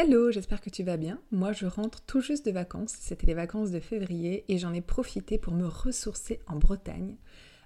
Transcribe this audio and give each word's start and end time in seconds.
Hello, 0.00 0.30
j'espère 0.30 0.60
que 0.60 0.70
tu 0.70 0.84
vas 0.84 0.96
bien. 0.96 1.18
Moi, 1.32 1.50
je 1.50 1.66
rentre 1.66 2.00
tout 2.02 2.20
juste 2.20 2.46
de 2.46 2.52
vacances. 2.52 2.94
C'était 3.00 3.26
les 3.26 3.34
vacances 3.34 3.72
de 3.72 3.80
février 3.80 4.44
et 4.46 4.56
j'en 4.56 4.72
ai 4.72 4.80
profité 4.80 5.38
pour 5.38 5.54
me 5.54 5.66
ressourcer 5.66 6.38
en 6.46 6.54
Bretagne 6.54 7.16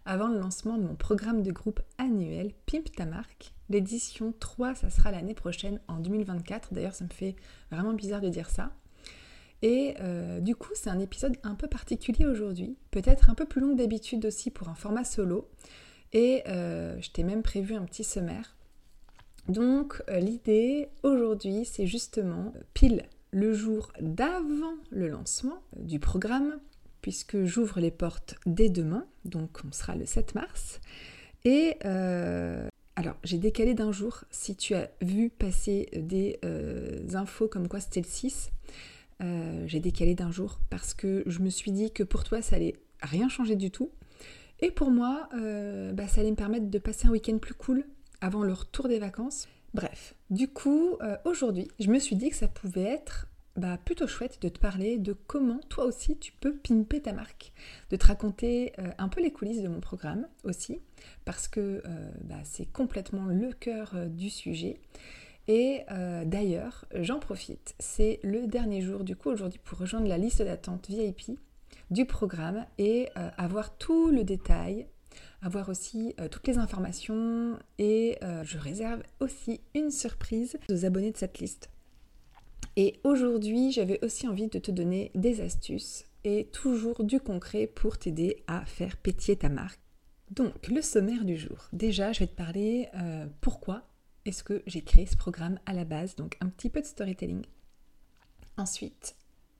avant 0.07 0.29
le 0.29 0.39
lancement 0.39 0.79
de 0.79 0.83
mon 0.83 0.95
programme 0.95 1.43
de 1.43 1.53
groupe 1.53 1.83
annuel 1.99 2.55
Pimp 2.65 2.91
ta 2.97 3.05
marque. 3.05 3.53
L'édition 3.69 4.33
3, 4.41 4.77
ça 4.77 4.89
sera 4.89 5.11
l'année 5.11 5.35
prochaine 5.35 5.79
en 5.89 5.99
2024. 5.99 6.73
D'ailleurs, 6.73 6.95
ça 6.95 7.05
me 7.05 7.11
fait 7.11 7.37
vraiment 7.71 7.93
bizarre 7.93 8.23
de 8.23 8.31
dire 8.31 8.49
ça. 8.49 8.73
Et 9.61 9.97
euh, 10.01 10.41
du 10.41 10.57
coup, 10.57 10.73
c'est 10.73 10.89
un 10.89 11.01
épisode 11.01 11.37
un 11.43 11.55
peu 11.55 11.69
particulier 11.69 12.25
aujourd'hui, 12.25 12.79
peut-être 12.93 13.29
un 13.29 13.35
peu 13.35 13.45
plus 13.45 13.61
long 13.61 13.75
que 13.75 13.83
d'habitude 13.83 14.25
aussi 14.25 14.51
pour 14.51 14.71
un 14.71 14.75
format 14.75 15.05
solo. 15.05 15.51
Et 16.15 16.45
euh, 16.49 16.99
je 17.03 17.11
t'ai 17.11 17.25
même 17.25 17.43
prévu 17.43 17.75
un 17.75 17.84
petit 17.84 18.05
sommaire 18.05 18.56
donc 19.48 20.03
euh, 20.09 20.19
l'idée 20.19 20.89
aujourd'hui, 21.03 21.65
c'est 21.65 21.87
justement 21.87 22.53
pile 22.75 23.05
le 23.33 23.53
jour 23.53 23.93
d'avant 24.01 24.75
le 24.91 25.09
lancement 25.09 25.62
euh, 25.77 25.83
du 25.83 25.99
programme, 25.99 26.59
puisque 27.01 27.45
j'ouvre 27.45 27.81
les 27.81 27.91
portes 27.91 28.37
dès 28.47 28.69
demain, 28.69 29.07
donc 29.25 29.59
on 29.67 29.73
sera 29.73 29.97
le 29.97 30.07
7 30.07 30.34
mars. 30.34 30.81
Et 31.45 31.77
euh, 31.84 32.69
alors 32.95 33.17
j'ai 33.25 33.39
décalé 33.39 33.75
d'un 33.75 33.91
jour, 33.91 34.23
si 34.31 34.55
tu 34.55 34.75
as 34.75 34.91
vu 35.01 35.29
passer 35.29 35.89
des 35.93 36.39
infos 37.15 37.49
comme 37.49 37.67
quoi 37.67 37.81
c'était 37.81 38.01
le 38.01 38.06
6, 38.06 38.53
j'ai 39.67 39.79
décalé 39.79 40.17
d'un 40.17 40.33
jour 40.33 40.61
parce 40.69 40.95
que 40.95 41.23
je 41.27 41.41
me 41.41 41.49
suis 41.49 41.71
dit 41.71 41.93
que 41.93 42.03
pour 42.03 42.25
toi 42.25 42.43
ça 42.43 42.56
allait 42.56 42.75
rien 43.01 43.29
changer 43.29 43.56
du 43.56 43.71
tout. 43.71 43.91
Et 44.61 44.71
pour 44.71 44.91
moi, 44.91 45.29
bah, 45.33 46.06
ça 46.06 46.21
allait 46.21 46.31
me 46.31 46.37
permettre 46.37 46.71
de 46.71 46.79
passer 46.79 47.09
un 47.09 47.11
week-end 47.11 47.39
plus 47.39 47.55
cool, 47.55 47.84
avant 48.23 48.42
le 48.42 48.53
retour 48.53 48.89
des 48.89 48.98
vacances. 48.98 49.48
Bref, 49.75 50.15
du 50.31 50.48
coup, 50.48 50.97
euh, 51.03 51.17
aujourd'hui, 51.25 51.69
je 51.78 51.91
me 51.91 51.98
suis 51.98 52.17
dit 52.17 52.31
que 52.31 52.37
ça 52.37 52.48
pouvait 52.48 52.84
être 52.84 53.27
bah, 53.56 53.78
plutôt 53.84 54.06
chouette 54.06 54.41
de 54.41 54.48
te 54.48 54.59
parler 54.59 54.97
de 54.97 55.12
comment 55.12 55.61
toi 55.69 55.84
aussi 55.84 56.17
tu 56.17 56.33
peux 56.33 56.55
pimper 56.55 57.03
ta 57.03 57.12
marque, 57.12 57.53
de 57.91 57.97
te 57.97 58.06
raconter 58.06 58.73
euh, 58.78 58.89
un 58.97 59.09
peu 59.09 59.20
les 59.20 59.33
coulisses 59.33 59.61
de 59.61 59.69
mon 59.69 59.81
programme 59.81 60.28
aussi, 60.45 60.81
parce 61.25 61.48
que 61.48 61.83
euh, 61.84 62.11
bah, 62.23 62.41
c'est 62.45 62.70
complètement 62.70 63.27
le 63.27 63.53
cœur 63.53 63.95
du 64.09 64.31
sujet. 64.31 64.81
Et 65.48 65.81
d'ailleurs, 66.25 66.84
j'en 66.95 67.19
profite, 67.19 67.75
c'est 67.81 68.20
le 68.23 68.47
dernier 68.47 68.81
jour 68.81 69.03
du 69.03 69.17
coup 69.17 69.28
aujourd'hui 69.28 69.59
pour 69.65 69.77
rejoindre 69.77 70.06
la 70.06 70.17
liste 70.17 70.41
d'attente 70.41 70.89
VIP 70.89 71.37
du 71.91 72.06
programme 72.06 72.65
et 72.78 73.09
avoir 73.37 73.77
tout 73.77 74.12
le 74.12 74.23
détail 74.23 74.87
avoir 75.43 75.69
aussi 75.69 76.15
euh, 76.21 76.29
toutes 76.29 76.47
les 76.47 76.59
informations 76.59 77.59
et 77.79 78.17
euh, 78.22 78.44
je 78.44 78.59
réserve 78.59 79.03
aussi 79.21 79.61
une 79.75 79.91
surprise 79.91 80.56
aux 80.71 80.84
abonnés 80.84 81.12
de 81.12 81.16
cette 81.16 81.39
liste. 81.39 81.71
Et 82.77 83.00
aujourd'hui, 83.05 83.72
j'avais 83.72 84.03
aussi 84.05 84.27
envie 84.27 84.49
de 84.49 84.59
te 84.59 84.71
donner 84.71 85.11
des 85.15 85.41
astuces 85.41 86.05
et 86.25 86.49
toujours 86.53 87.05
du 87.05 87.21
concret 87.21 87.66
pour 87.66 87.99
t'aider 87.99 88.43
à 88.47 88.65
faire 88.65 88.97
pétiller 88.97 89.37
ta 89.37 89.49
marque. 89.49 89.81
Donc, 90.31 90.69
le 90.69 90.81
sommaire 90.81 91.25
du 91.25 91.37
jour. 91.37 91.69
Déjà, 91.72 92.12
je 92.12 92.21
vais 92.21 92.27
te 92.27 92.34
parler 92.34 92.89
euh, 92.95 93.27
pourquoi 93.43 93.83
est-ce 94.25 94.43
que 94.43 94.62
j'ai 94.66 94.83
créé 94.83 95.05
ce 95.05 95.16
programme 95.16 95.59
à 95.66 95.75
la 95.75 95.84
base, 95.84 96.16
donc 96.16 96.39
un 96.41 96.49
petit 96.49 96.71
peu 96.71 96.81
de 96.81 96.87
storytelling. 96.87 97.45
Ensuite, 98.56 99.16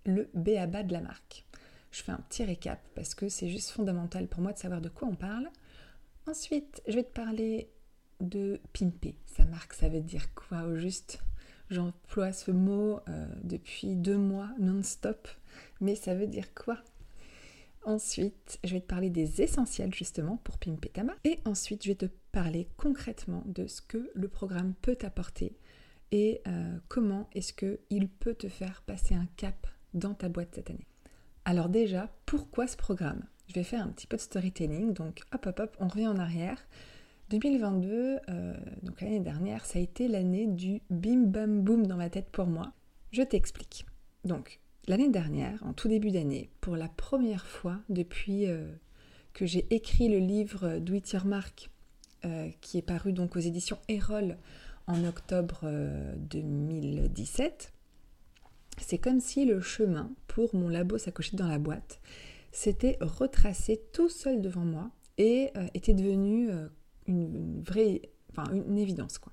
le 0.07 0.31
BABA 0.35 0.85
de 0.85 0.93
la 0.93 1.01
marque. 1.01 1.45
Je 1.91 2.03
fais 2.03 2.13
un 2.13 2.25
petit 2.29 2.45
récap 2.45 2.81
parce 2.95 3.15
que 3.15 3.29
c'est 3.29 3.51
juste 3.51 3.71
fondamental 3.71 4.27
pour 4.29 4.41
moi 4.41 4.53
de 4.53 4.59
savoir 4.59 4.81
de 4.81 4.89
quoi 4.89 5.09
on 5.09 5.15
parle. 5.15 5.51
Ensuite, 6.27 6.83
je 6.87 6.95
vais 6.95 7.03
te 7.03 7.13
parler 7.13 7.69
de 8.21 8.61
pimper. 8.73 9.17
Sa 9.27 9.45
marque, 9.45 9.75
ça 9.75 9.89
veut 9.89 10.01
dire 10.01 10.33
quoi 10.35 10.63
au 10.63 10.77
juste? 10.77 11.19
J'emploie 11.71 12.33
ce 12.33 12.51
mot 12.51 13.01
euh, 13.09 13.27
depuis 13.43 13.97
deux 13.97 14.19
mois 14.19 14.51
non-stop, 14.59 15.27
mais 15.81 15.95
ça 15.95 16.15
veut 16.15 16.27
dire 16.27 16.55
quoi? 16.55 16.79
Ensuite, 17.85 18.61
je 18.63 18.75
vais 18.75 18.81
te 18.81 18.87
parler 18.87 19.11
des 19.11 19.43
essentiels 19.43 19.93
justement 19.93 20.37
pour 20.45 20.59
pimper 20.59 20.91
ta 20.91 21.03
marque. 21.03 21.19
Et 21.25 21.41
ensuite, 21.45 21.83
je 21.83 21.89
vais 21.89 21.97
te 21.97 22.07
parler 22.31 22.69
concrètement 22.77 23.43
de 23.47 23.67
ce 23.67 23.83
que 23.83 24.11
le 24.15 24.29
programme 24.29 24.75
peut 24.83 24.95
t'apporter 24.95 25.57
et 26.13 26.43
euh, 26.47 26.79
comment 26.89 27.29
est-ce 27.35 27.53
qu'il 27.53 28.09
peut 28.09 28.35
te 28.35 28.49
faire 28.49 28.83
passer 28.83 29.15
un 29.15 29.27
cap 29.37 29.67
dans 29.95 30.15
ta 30.15 30.29
boîte 30.29 30.55
cette 30.55 30.71
année. 30.71 30.87
Alors 31.45 31.69
déjà, 31.69 32.09
pourquoi 32.27 32.67
ce 32.69 32.77
programme? 32.77 33.25
Je 33.49 33.55
vais 33.55 33.65
faire 33.65 33.83
un 33.83 33.89
petit 33.89 34.07
peu 34.07 34.17
de 34.17 34.23
storytelling. 34.23 34.93
Donc 34.93 35.23
hop 35.33 35.47
hop 35.47 35.61
hop, 35.61 35.77
on 35.81 35.89
revient 35.89 36.09
en 36.09 36.19
arrière. 36.19 36.59
2022, 37.31 38.19
euh, 38.29 38.55
donc 38.83 39.01
l'année 39.01 39.21
dernière, 39.21 39.65
ça 39.65 39.79
a 39.79 39.83
été 39.83 40.07
l'année 40.07 40.47
du 40.47 40.83
bim 40.91 41.25
bam 41.27 41.63
boom 41.63 41.87
dans 41.87 41.97
ma 41.97 42.11
tête 42.11 42.29
pour 42.31 42.47
moi. 42.47 42.73
Je 43.11 43.23
t'explique. 43.23 43.87
Donc 44.25 44.61
l'année 44.87 45.09
dernière, 45.09 45.63
en 45.65 45.73
tout 45.73 45.89
début 45.89 46.11
d'année, 46.11 46.51
pour 46.61 46.77
la 46.77 46.89
première 46.89 47.47
fois 47.47 47.79
depuis 47.89 48.47
euh, 48.47 48.71
que 49.33 49.47
j'ai 49.47 49.67
écrit 49.71 50.09
le 50.09 50.19
livre 50.19 50.79
Do 50.79 50.95
euh, 52.25 52.51
qui 52.61 52.79
est 52.79 52.83
paru 52.83 53.13
donc 53.13 53.35
aux 53.35 53.41
éditions 53.41 53.79
Erol 53.89 54.37
en 54.87 55.05
octobre 55.05 55.65
2017, 56.17 57.73
c'est 58.79 58.99
comme 58.99 59.21
si 59.21 59.45
le 59.45 59.61
chemin 59.61 60.11
pour 60.27 60.55
mon 60.55 60.69
labo 60.69 60.99
s'accrochait 60.99 61.37
dans 61.37 61.47
la 61.47 61.59
boîte 61.59 62.01
s'était 62.53 62.99
retracé 63.01 63.83
tout 63.93 64.11
seul 64.11 64.41
devant 64.41 64.65
moi 64.65 64.91
et 65.19 65.51
euh, 65.57 65.67
était 65.75 65.95
devenu 65.95 66.51
euh, 66.51 66.69
une, 67.07 67.63
vraie, 67.63 68.03
enfin 68.31 68.53
une 68.53 68.79
évidence 68.79 69.19
quoi. 69.19 69.33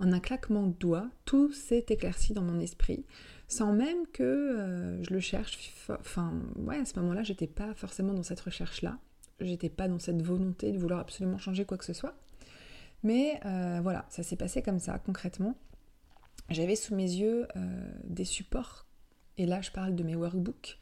En 0.00 0.12
un 0.12 0.20
claquement 0.20 0.68
de 0.68 0.74
doigts, 0.74 1.10
tout 1.24 1.52
s'est 1.52 1.86
éclairci 1.88 2.32
dans 2.32 2.42
mon 2.42 2.60
esprit, 2.60 3.04
sans 3.48 3.72
même 3.72 4.06
que 4.12 4.22
euh, 4.22 5.02
je 5.02 5.12
le 5.12 5.18
cherche. 5.18 5.74
Enfin, 5.88 6.40
ouais, 6.54 6.78
à 6.78 6.84
ce 6.84 6.96
moment-là, 7.00 7.24
j'étais 7.24 7.48
pas 7.48 7.74
forcément 7.74 8.14
dans 8.14 8.22
cette 8.22 8.38
recherche-là. 8.38 8.96
J'étais 9.40 9.68
pas 9.68 9.88
dans 9.88 9.98
cette 9.98 10.22
volonté 10.22 10.70
de 10.70 10.78
vouloir 10.78 11.00
absolument 11.00 11.38
changer 11.38 11.64
quoi 11.64 11.78
que 11.78 11.84
ce 11.84 11.94
soit. 11.94 12.16
Mais 13.02 13.40
voilà, 13.82 14.06
ça 14.08 14.22
s'est 14.22 14.36
passé 14.36 14.62
comme 14.62 14.78
ça, 14.78 15.00
concrètement. 15.00 15.56
J'avais 16.48 16.76
sous 16.76 16.94
mes 16.94 17.02
yeux 17.02 17.48
des 18.04 18.24
supports, 18.24 18.86
et 19.36 19.46
là 19.46 19.60
je 19.62 19.72
parle 19.72 19.96
de 19.96 20.04
mes 20.04 20.14
workbooks, 20.14 20.78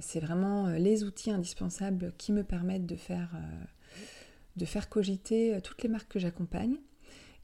c'est 0.00 0.20
vraiment 0.20 0.66
euh, 0.66 0.78
les 0.78 1.04
outils 1.04 1.30
indispensables 1.30 2.12
qui 2.18 2.32
me 2.32 2.44
permettent 2.44 2.86
de 2.86 2.96
faire, 2.96 3.30
euh, 3.34 3.64
de 4.56 4.64
faire 4.64 4.88
cogiter 4.88 5.58
toutes 5.62 5.82
les 5.82 5.88
marques 5.88 6.12
que 6.12 6.18
j'accompagne. 6.18 6.76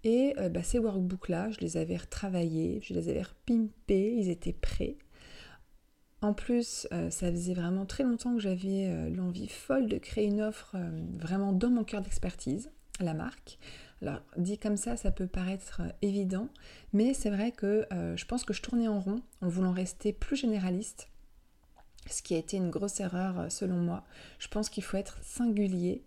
Et 0.04 0.34
bah, 0.52 0.62
ces 0.62 0.78
workbooks-là, 0.78 1.50
je 1.50 1.58
les 1.58 1.76
avais 1.76 1.96
retravaillés, 1.96 2.78
je 2.84 2.94
les 2.94 3.08
avais 3.08 3.22
repimpés, 3.22 4.14
ils 4.16 4.30
étaient 4.30 4.52
prêts. 4.52 4.96
En 6.22 6.32
plus, 6.32 6.86
ça 7.10 7.32
faisait 7.32 7.52
vraiment 7.52 7.84
très 7.84 8.04
longtemps 8.04 8.34
que 8.34 8.40
j'avais 8.40 9.10
l'envie 9.10 9.48
folle 9.48 9.88
de 9.88 9.98
créer 9.98 10.26
une 10.26 10.40
offre 10.40 10.76
vraiment 11.18 11.52
dans 11.52 11.70
mon 11.70 11.82
cœur 11.82 12.00
d'expertise, 12.00 12.70
la 13.00 13.12
marque. 13.12 13.58
Alors, 14.00 14.22
dit 14.36 14.56
comme 14.56 14.76
ça, 14.76 14.96
ça 14.96 15.10
peut 15.10 15.26
paraître 15.26 15.82
évident, 16.00 16.48
mais 16.92 17.12
c'est 17.12 17.30
vrai 17.30 17.50
que 17.50 17.84
je 17.90 18.24
pense 18.24 18.44
que 18.44 18.54
je 18.54 18.62
tournais 18.62 18.86
en 18.86 19.00
rond 19.00 19.20
en 19.42 19.48
voulant 19.48 19.72
rester 19.72 20.12
plus 20.12 20.36
généraliste 20.36 21.08
ce 22.10 22.22
qui 22.22 22.34
a 22.34 22.38
été 22.38 22.56
une 22.56 22.70
grosse 22.70 23.00
erreur 23.00 23.38
euh, 23.38 23.48
selon 23.48 23.76
moi. 23.76 24.04
Je 24.38 24.48
pense 24.48 24.68
qu'il 24.68 24.82
faut 24.82 24.96
être 24.96 25.18
singulier 25.22 26.02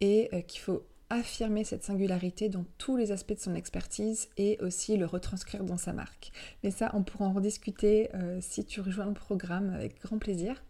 et 0.00 0.28
euh, 0.32 0.40
qu'il 0.40 0.60
faut 0.60 0.84
affirmer 1.08 1.62
cette 1.62 1.84
singularité 1.84 2.48
dans 2.48 2.64
tous 2.78 2.96
les 2.96 3.12
aspects 3.12 3.34
de 3.34 3.38
son 3.38 3.54
expertise 3.54 4.28
et 4.36 4.58
aussi 4.60 4.96
le 4.96 5.06
retranscrire 5.06 5.62
dans 5.62 5.76
sa 5.76 5.92
marque. 5.92 6.32
Mais 6.64 6.70
ça, 6.70 6.90
on 6.94 7.02
pourra 7.04 7.26
en 7.26 7.32
rediscuter 7.32 8.08
euh, 8.14 8.38
si 8.40 8.64
tu 8.64 8.80
rejoins 8.80 9.06
le 9.06 9.14
programme 9.14 9.70
avec 9.70 10.00
grand 10.00 10.18
plaisir. 10.18 10.62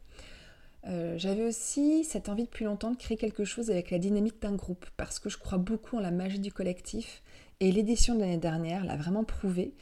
J'avais 1.16 1.44
aussi 1.44 2.04
cette 2.04 2.28
envie 2.28 2.44
depuis 2.44 2.64
longtemps 2.64 2.92
de 2.92 2.96
créer 2.96 3.16
quelque 3.16 3.44
chose 3.44 3.72
avec 3.72 3.90
la 3.90 3.98
dynamique 3.98 4.40
d'un 4.40 4.54
groupe 4.54 4.86
parce 4.96 5.18
que 5.18 5.28
je 5.28 5.36
crois 5.36 5.58
beaucoup 5.58 5.96
en 5.96 6.00
la 6.00 6.12
magie 6.12 6.38
du 6.38 6.52
collectif 6.52 7.24
et 7.58 7.72
l'édition 7.72 8.14
de 8.14 8.20
l'année 8.20 8.36
dernière 8.36 8.84
l'a 8.84 8.96
vraiment 8.96 9.24
prouvé. 9.24 9.74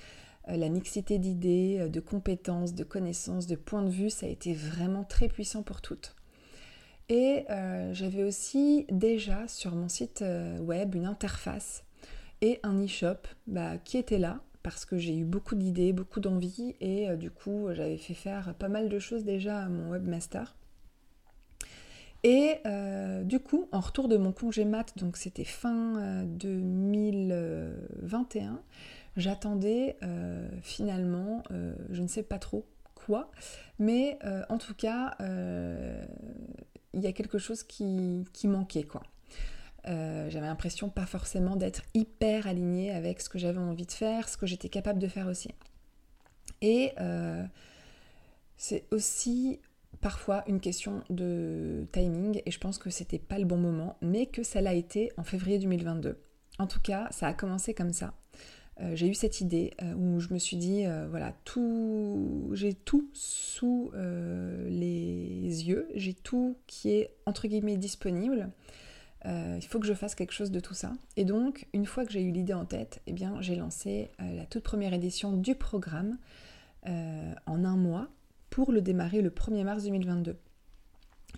Euh, 0.49 0.57
la 0.57 0.69
mixité 0.69 1.19
d'idées, 1.19 1.79
euh, 1.81 1.89
de 1.89 1.99
compétences, 2.01 2.75
de 2.75 2.85
connaissances, 2.85 3.47
de 3.47 3.57
points 3.57 3.83
de 3.83 3.91
vue, 3.91 4.11
ça 4.11 4.27
a 4.27 4.29
été 4.29 4.53
vraiment 4.53 5.05
très 5.05 5.29
puissant 5.29 5.63
pour 5.63 5.81
toutes. 5.81 6.15
Et 7.09 7.45
euh, 7.51 7.95
j'avais 7.95 8.25
aussi 8.25 8.87
déjà 8.91 9.49
sur 9.49 9.75
mon 9.75 9.89
site 9.89 10.23
web 10.61 10.95
une 10.95 11.07
interface 11.07 11.85
et 12.41 12.61
un 12.63 12.83
e-shop 12.83 13.27
bah, 13.47 13.77
qui 13.79 13.99
était 13.99 14.19
là, 14.19 14.41
parce 14.63 14.87
que 14.87 14.97
j'ai 14.97 15.17
eu 15.17 15.25
beaucoup 15.25 15.55
d'idées, 15.55 15.93
beaucoup 15.93 16.21
d'envies 16.21 16.75
et 16.81 17.15
du 17.17 17.31
coup 17.31 17.69
j'avais 17.73 17.99
fait 17.99 18.15
faire 18.15 18.55
pas 18.55 18.69
mal 18.69 18.89
de 18.89 18.99
choses 18.99 19.25
déjà 19.25 19.59
à 19.59 19.69
mon 19.69 19.91
webmaster. 19.91 20.57
Et 22.23 22.55
du 23.25 23.39
coup, 23.39 23.69
en 23.71 23.81
retour 23.81 24.09
de 24.09 24.17
mon 24.17 24.33
congé 24.33 24.65
mat, 24.65 24.97
donc 24.97 25.19
c'était 25.19 25.45
fin 25.45 26.25
2021, 26.25 28.63
j'attendais 29.17 29.97
finalement, 30.63 31.43
je 31.91 32.03
ne 32.03 32.09
sais 32.09 32.23
pas 32.23 32.39
trop 32.39 32.67
quoi, 32.95 33.31
mais 33.79 34.19
en 34.49 34.59
tout 34.59 34.75
cas, 34.75 35.17
il 35.21 37.01
y 37.01 37.07
a 37.07 37.13
quelque 37.13 37.39
chose 37.39 37.63
qui, 37.63 38.25
qui 38.33 38.49
manquait 38.49 38.85
quoi. 38.85 39.03
Euh, 39.87 40.31
j'avais 40.31 40.47
l'impression 40.47 40.89
pas 40.89 41.05
forcément 41.05 41.57
d'être 41.57 41.83
hyper 41.93 42.47
alignée 42.47 42.91
avec 42.91 43.21
ce 43.21 43.29
que 43.29 43.39
j'avais 43.39 43.59
envie 43.59 43.85
de 43.85 43.93
faire, 43.93 44.29
ce 44.29 44.37
que 44.37 44.47
j'étais 44.47 44.71
capable 44.71 44.99
de 44.99 45.09
faire 45.09 45.27
aussi. 45.27 45.51
Et 46.63 46.93
euh, 47.01 47.45
c'est 48.57 48.87
aussi 48.91 49.61
parfois 50.01 50.43
une 50.47 50.61
question 50.61 51.03
de 51.11 51.87
timing 51.93 52.41
et 52.47 52.51
je 52.51 52.59
pense 52.59 52.79
que 52.79 52.89
c'était 52.89 53.19
pas 53.19 53.39
le 53.39 53.45
bon 53.45 53.59
moment, 53.59 53.97
mais 54.01 54.27
que 54.27 54.43
ça 54.43 54.61
l'a 54.61 54.75
été 54.75 55.13
en 55.19 55.25
février 55.25 55.59
2022. 55.59 56.19
En 56.59 56.67
tout 56.67 56.81
cas, 56.81 57.09
ça 57.11 57.27
a 57.27 57.35
commencé 57.35 57.75
comme 57.75 57.93
ça. 57.93 58.15
Euh, 58.81 58.97
j'ai 58.97 59.07
eu 59.09 59.15
cette 59.15 59.41
idée 59.41 59.73
où 59.97 60.19
je 60.19 60.35
me 60.35 60.39
suis 60.39 60.57
dit 60.57 60.85
voilà 61.09 61.33
tout 61.45 62.51
j'ai 62.55 62.75
tout 62.75 63.09
sous 63.13 63.93
les 63.95 65.69
yeux 65.69 65.89
j'ai 65.95 66.15
tout 66.15 66.57
qui 66.67 66.91
est 66.91 67.11
entre 67.27 67.47
guillemets 67.47 67.77
disponible 67.77 68.51
euh, 69.27 69.59
il 69.61 69.67
faut 69.67 69.79
que 69.79 69.87
je 69.87 69.95
fasse 69.95 70.15
quelque 70.15 70.33
chose 70.33 70.51
de 70.51 70.61
tout 70.61 70.75
ça. 70.75 70.93
Et 71.17 71.25
donc, 71.25 71.67
une 71.73 71.87
fois 71.87 72.05
que 72.05 72.13
j'ai 72.13 72.23
eu 72.23 72.31
l'idée 72.31 72.53
en 72.53 72.67
tête, 72.67 73.01
eh 73.07 73.13
bien, 73.13 73.41
j'ai 73.41 73.57
lancé 73.57 74.11
euh, 74.21 74.37
la 74.37 74.45
toute 74.45 74.63
première 74.63 74.93
édition 74.93 75.33
du 75.33 75.55
programme 75.55 76.19
euh, 76.87 77.33
en 77.47 77.65
un 77.65 77.77
mois 77.77 78.09
pour 78.51 78.71
le 78.71 78.83
démarrer 78.83 79.23
le 79.23 79.31
1er 79.31 79.65
mars 79.65 79.85
2022. 79.85 80.37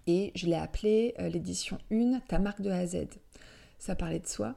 Et 0.08 0.32
je 0.34 0.46
l'ai 0.46 0.56
appelé 0.56 1.14
l'édition 1.18 1.78
1, 1.90 2.20
ta 2.28 2.38
marque 2.38 2.60
de 2.60 2.70
A 2.70 2.78
à 2.78 2.86
Z. 2.86 3.06
Ça 3.78 3.94
parlait 3.94 4.18
de 4.18 4.26
soi. 4.26 4.54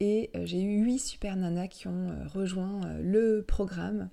Et 0.00 0.30
j'ai 0.44 0.62
eu 0.62 0.84
8 0.84 0.98
super 0.98 1.36
nanas 1.36 1.68
qui 1.68 1.88
ont 1.88 2.14
rejoint 2.32 2.80
le 3.00 3.42
programme 3.46 4.10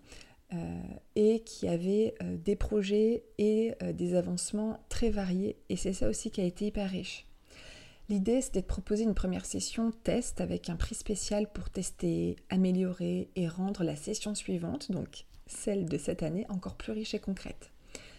et 1.15 1.41
qui 1.41 1.67
avaient 1.67 2.15
des 2.43 2.55
projets 2.55 3.23
et 3.37 3.73
des 3.93 4.15
avancements 4.15 4.79
très 4.89 5.09
variés. 5.09 5.57
Et 5.69 5.75
c'est 5.75 5.93
ça 5.93 6.09
aussi 6.09 6.31
qui 6.31 6.41
a 6.41 6.45
été 6.45 6.67
hyper 6.67 6.89
riche. 6.89 7.25
L'idée, 8.09 8.41
c'était 8.41 8.61
de 8.61 8.65
proposer 8.65 9.03
une 9.03 9.13
première 9.13 9.45
session 9.45 9.91
test 10.03 10.41
avec 10.41 10.69
un 10.69 10.75
prix 10.75 10.95
spécial 10.95 11.49
pour 11.49 11.69
tester, 11.69 12.35
améliorer 12.49 13.29
et 13.37 13.47
rendre 13.47 13.85
la 13.85 13.95
session 13.95 14.35
suivante, 14.35 14.91
donc 14.91 15.25
celle 15.47 15.85
de 15.85 15.97
cette 15.97 16.21
année, 16.21 16.45
encore 16.49 16.75
plus 16.75 16.91
riche 16.91 17.13
et 17.13 17.19
concrète. 17.19 17.71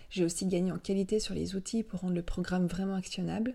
J'ai 0.09 0.25
aussi 0.25 0.47
gagné 0.47 0.73
en 0.73 0.79
qualité 0.79 1.21
sur 1.21 1.35
les 1.35 1.57
outils 1.57 1.83
pour 1.83 2.01
rendre 2.01 2.15
le 2.15 2.23
programme 2.23 2.67
vraiment 2.67 2.95
actionnable. 2.95 3.55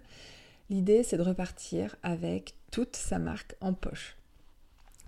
L'idée, 0.70 1.02
c'est 1.02 1.18
de 1.18 1.24
repartir 1.24 1.96
avec 2.04 2.54
toute 2.72 2.96
sa 2.96 3.20
marque 3.20 3.56
en 3.62 3.74
poche. 3.74 4.18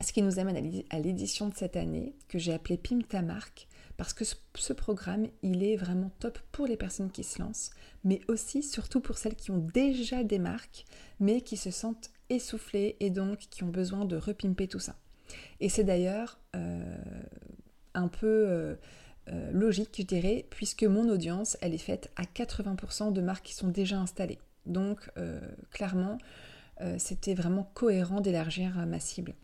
Ce 0.01 0.13
qui 0.13 0.21
nous 0.21 0.39
amène 0.39 0.83
à 0.89 0.99
l'édition 0.99 1.49
de 1.49 1.55
cette 1.55 1.75
année, 1.75 2.15
que 2.29 2.39
j'ai 2.39 2.53
appelée 2.53 2.77
Pim 2.77 3.01
ta 3.01 3.21
marque, 3.21 3.67
parce 3.97 4.13
que 4.13 4.23
ce 4.23 4.71
programme, 4.71 5.27
il 5.43 5.61
est 5.61 5.75
vraiment 5.75 6.09
top 6.19 6.39
pour 6.53 6.65
les 6.65 6.77
personnes 6.77 7.11
qui 7.11 7.25
se 7.25 7.41
lancent, 7.41 7.71
mais 8.05 8.21
aussi 8.29 8.63
surtout 8.63 9.01
pour 9.01 9.17
celles 9.17 9.35
qui 9.35 9.51
ont 9.51 9.67
déjà 9.73 10.23
des 10.23 10.39
marques, 10.39 10.85
mais 11.19 11.41
qui 11.41 11.57
se 11.57 11.69
sentent 11.69 12.09
essoufflées 12.29 12.95
et 13.01 13.09
donc 13.09 13.39
qui 13.49 13.63
ont 13.63 13.69
besoin 13.69 14.05
de 14.05 14.15
repimper 14.15 14.69
tout 14.69 14.79
ça. 14.79 14.95
Et 15.59 15.67
c'est 15.67 15.83
d'ailleurs 15.83 16.39
euh, 16.55 16.97
un 17.93 18.07
peu 18.07 18.25
euh, 18.25 18.75
euh, 19.27 19.51
logique, 19.51 19.95
je 19.97 20.03
dirais, 20.03 20.45
puisque 20.49 20.83
mon 20.83 21.09
audience, 21.09 21.57
elle 21.59 21.73
est 21.73 21.77
faite 21.77 22.09
à 22.15 22.23
80% 22.23 23.11
de 23.11 23.21
marques 23.21 23.47
qui 23.47 23.53
sont 23.53 23.67
déjà 23.67 23.99
installées. 23.99 24.39
Donc, 24.65 25.09
clairement, 25.71 26.19
c'était 26.97 27.33
vraiment 27.33 27.69
cohérent 27.73 28.21
d'élargir 28.21 28.85
ma 28.87 28.99
cible. 28.99 29.35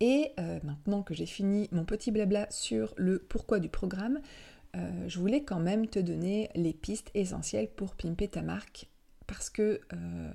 Et 0.00 0.32
euh, 0.38 0.58
maintenant 0.62 1.02
que 1.02 1.14
j'ai 1.14 1.26
fini 1.26 1.68
mon 1.72 1.84
petit 1.84 2.10
blabla 2.10 2.46
sur 2.50 2.92
le 2.96 3.18
pourquoi 3.18 3.60
du 3.60 3.68
programme, 3.68 4.20
euh, 4.76 5.08
je 5.08 5.18
voulais 5.18 5.42
quand 5.42 5.60
même 5.60 5.86
te 5.86 5.98
donner 5.98 6.50
les 6.54 6.74
pistes 6.74 7.10
essentielles 7.14 7.68
pour 7.68 7.94
pimper 7.94 8.28
ta 8.28 8.42
marque 8.42 8.88
parce 9.26 9.50
que, 9.50 9.80
euh, 9.92 10.32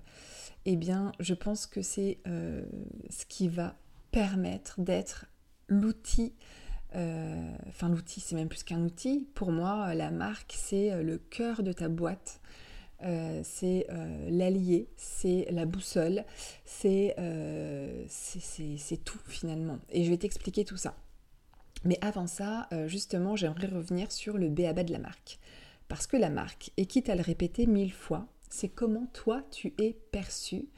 eh 0.66 0.76
bien, 0.76 1.12
je 1.20 1.34
pense 1.34 1.66
que 1.66 1.82
c'est 1.82 2.18
ce 2.26 3.26
qui 3.26 3.48
va 3.48 3.78
permettre 4.12 4.82
d'être 4.82 5.28
l'outil 5.68 6.34
enfin 6.94 7.88
l'outil 7.88 8.20
c'est 8.20 8.36
même 8.36 8.50
plus 8.50 8.64
qu'un 8.64 8.82
outil. 8.82 9.26
Pour 9.34 9.54
moi, 9.54 9.96
la 9.96 10.12
marque 10.12 10.54
c'est 10.58 11.02
le 11.02 11.18
cœur 11.18 11.64
de 11.64 11.72
ta 11.72 11.88
boîte. 11.88 12.42
Euh, 13.04 13.42
c'est 13.44 13.88
euh, 13.90 14.30
l'allié, 14.30 14.88
c'est 14.96 15.48
la 15.50 15.66
boussole, 15.66 16.24
euh, 16.86 18.06
c'est 18.08 19.04
tout 19.04 19.20
finalement. 19.28 19.80
Et 19.90 20.04
je 20.04 20.10
vais 20.10 20.18
t'expliquer 20.18 20.66
tout 20.66 20.78
ça. 20.78 20.96
Mais 21.84 21.98
avant 22.02 22.28
ça, 22.28 22.70
justement, 22.86 23.36
j'aimerais 23.36 23.66
revenir 23.66 24.12
sur 24.12 24.38
le 24.38 24.50
béaba 24.50 24.84
de 24.84 24.92
la 24.92 25.00
marque. 25.00 25.40
Parce 25.88 26.06
que 26.06 26.16
la 26.16 26.30
marque, 26.30 26.72
et 26.78 26.86
quitte 26.86 27.10
à 27.10 27.16
le 27.16 27.24
répéter 27.24 27.66
mille 27.66 27.92
fois, 27.92 28.28
c'est 28.52 28.70
comment 28.70 29.08
toi 29.14 29.42
tu 29.50 29.74
es 29.80 29.98
perçu, 30.12 30.70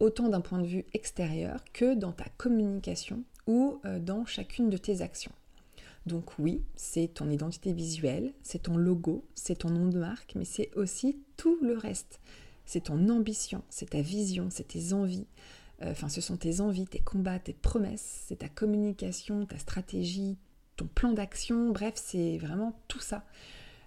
autant 0.00 0.28
d'un 0.28 0.42
point 0.42 0.58
de 0.58 0.66
vue 0.66 0.84
extérieur 0.92 1.64
que 1.72 1.94
dans 1.94 2.12
ta 2.12 2.26
communication 2.36 3.24
ou 3.46 3.80
dans 4.00 4.26
chacune 4.26 4.68
de 4.68 4.76
tes 4.76 5.00
actions. 5.00 5.32
Donc 6.06 6.38
oui, 6.38 6.62
c'est 6.76 7.08
ton 7.08 7.30
identité 7.30 7.72
visuelle, 7.72 8.32
c'est 8.42 8.62
ton 8.62 8.76
logo, 8.76 9.24
c'est 9.34 9.56
ton 9.56 9.70
nom 9.70 9.88
de 9.88 9.98
marque, 9.98 10.34
mais 10.36 10.44
c'est 10.44 10.70
aussi 10.74 11.18
tout 11.36 11.58
le 11.62 11.76
reste. 11.76 12.20
C'est 12.64 12.84
ton 12.84 13.08
ambition, 13.08 13.62
c'est 13.70 13.90
ta 13.90 14.02
vision, 14.02 14.48
c'est 14.50 14.68
tes 14.68 14.92
envies. 14.92 15.26
Euh, 15.82 15.90
enfin, 15.92 16.08
ce 16.08 16.20
sont 16.20 16.36
tes 16.36 16.60
envies, 16.60 16.86
tes 16.86 16.98
combats, 16.98 17.38
tes 17.38 17.52
promesses, 17.52 18.24
c'est 18.26 18.40
ta 18.40 18.48
communication, 18.48 19.46
ta 19.46 19.58
stratégie, 19.58 20.36
ton 20.76 20.86
plan 20.86 21.12
d'action, 21.12 21.70
bref, 21.70 21.94
c'est 21.96 22.38
vraiment 22.38 22.78
tout 22.88 23.00
ça. 23.00 23.24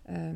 Euh, 0.10 0.34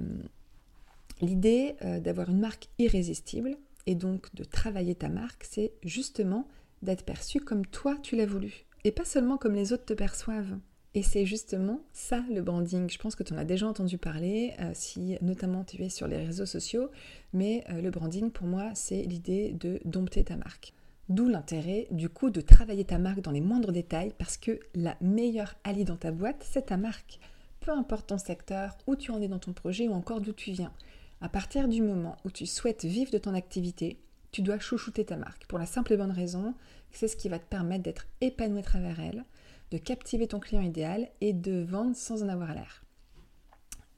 l'idée 1.22 1.76
euh, 1.84 2.00
d'avoir 2.00 2.30
une 2.30 2.40
marque 2.40 2.70
irrésistible 2.78 3.58
et 3.86 3.96
donc 3.96 4.34
de 4.36 4.44
travailler 4.44 4.96
ta 4.96 5.10
marque, 5.10 5.44
c'est 5.44 5.74
justement 5.84 6.48
d'être 6.82 7.04
perçu 7.04 7.40
comme 7.40 7.66
toi 7.66 7.96
tu 8.02 8.16
l'as 8.16 8.26
voulu 8.26 8.66
et 8.84 8.92
pas 8.92 9.06
seulement 9.06 9.38
comme 9.38 9.56
les 9.56 9.74
autres 9.74 9.86
te 9.86 9.94
perçoivent. 9.94 10.58
Et 10.98 11.04
c'est 11.04 11.26
justement 11.26 11.82
ça 11.92 12.24
le 12.34 12.42
branding. 12.42 12.90
Je 12.90 12.98
pense 12.98 13.16
que 13.16 13.24
tu 13.24 13.34
en 13.34 13.38
as 13.38 13.44
déjà 13.44 13.68
entendu 13.68 13.98
parler, 13.98 14.54
euh, 14.62 14.72
si 14.74 15.18
notamment 15.22 15.66
tu 15.66 15.84
es 15.84 15.90
sur 15.90 16.08
les 16.08 16.26
réseaux 16.26 16.46
sociaux, 16.46 16.90
mais 17.34 17.66
euh, 17.70 17.82
le 17.82 17.92
branding 17.92 18.32
pour 18.32 18.48
moi 18.48 18.72
c'est 18.76 19.02
l'idée 19.02 19.52
de 19.52 19.82
dompter 19.84 20.24
ta 20.24 20.38
marque. 20.38 20.74
D'où 21.10 21.28
l'intérêt 21.28 21.88
du 21.92 22.08
coup 22.08 22.30
de 22.30 22.40
travailler 22.40 22.86
ta 22.86 22.98
marque 22.98 23.20
dans 23.20 23.32
les 23.32 23.42
moindres 23.42 23.74
détails 23.74 24.14
parce 24.18 24.38
que 24.38 24.58
la 24.74 24.96
meilleure 25.02 25.56
alliée 25.66 25.84
dans 25.84 25.98
ta 25.98 26.14
boîte 26.14 26.46
c'est 26.50 26.68
ta 26.68 26.78
marque. 26.78 27.20
Peu 27.60 27.72
importe 27.72 28.08
ton 28.08 28.18
secteur, 28.18 28.78
où 28.88 28.96
tu 28.96 29.12
en 29.12 29.22
es 29.22 29.28
dans 29.28 29.40
ton 29.40 29.52
projet 29.52 29.90
ou 29.90 29.94
encore 29.94 30.22
d'où 30.22 30.32
tu 30.32 30.52
viens. 30.52 30.72
À 31.20 31.28
partir 31.28 31.68
du 31.68 31.82
moment 31.82 32.16
où 32.24 32.32
tu 32.32 32.46
souhaites 32.46 32.86
vivre 32.86 33.12
de 33.12 33.18
ton 33.18 33.34
activité, 33.34 34.00
tu 34.32 34.42
dois 34.42 34.60
chouchouter 34.60 35.04
ta 35.04 35.18
marque 35.18 35.46
pour 35.48 35.60
la 35.60 35.66
simple 35.66 35.92
et 35.92 35.98
bonne 35.98 36.12
raison 36.12 36.54
que 36.90 36.98
c'est 36.98 37.10
ce 37.10 37.18
qui 37.18 37.28
va 37.28 37.40
te 37.40 37.50
permettre 37.50 37.84
d'être 37.84 38.08
épanoui 38.22 38.60
à 38.60 38.64
travers 38.64 39.00
elle 39.02 39.26
de 39.72 39.78
captiver 39.78 40.28
ton 40.28 40.40
client 40.40 40.62
idéal 40.62 41.10
et 41.22 41.34
de 41.34 41.64
vendre 41.64 41.96
sans 41.96 42.24
en 42.24 42.30
avoir 42.30 42.54
l'air. 42.54 42.86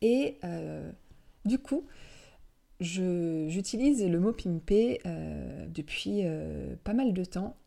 Et 0.01 0.38
euh, 0.43 0.91
du 1.45 1.59
coup, 1.59 1.86
j'utilise 2.79 4.05
le 4.05 4.19
mot 4.19 4.33
pimper 4.33 5.01
euh, 5.05 5.65
depuis 5.67 6.21
euh, 6.24 6.75
pas 6.83 6.93
mal 6.93 7.13
de 7.13 7.25
temps 7.25 7.57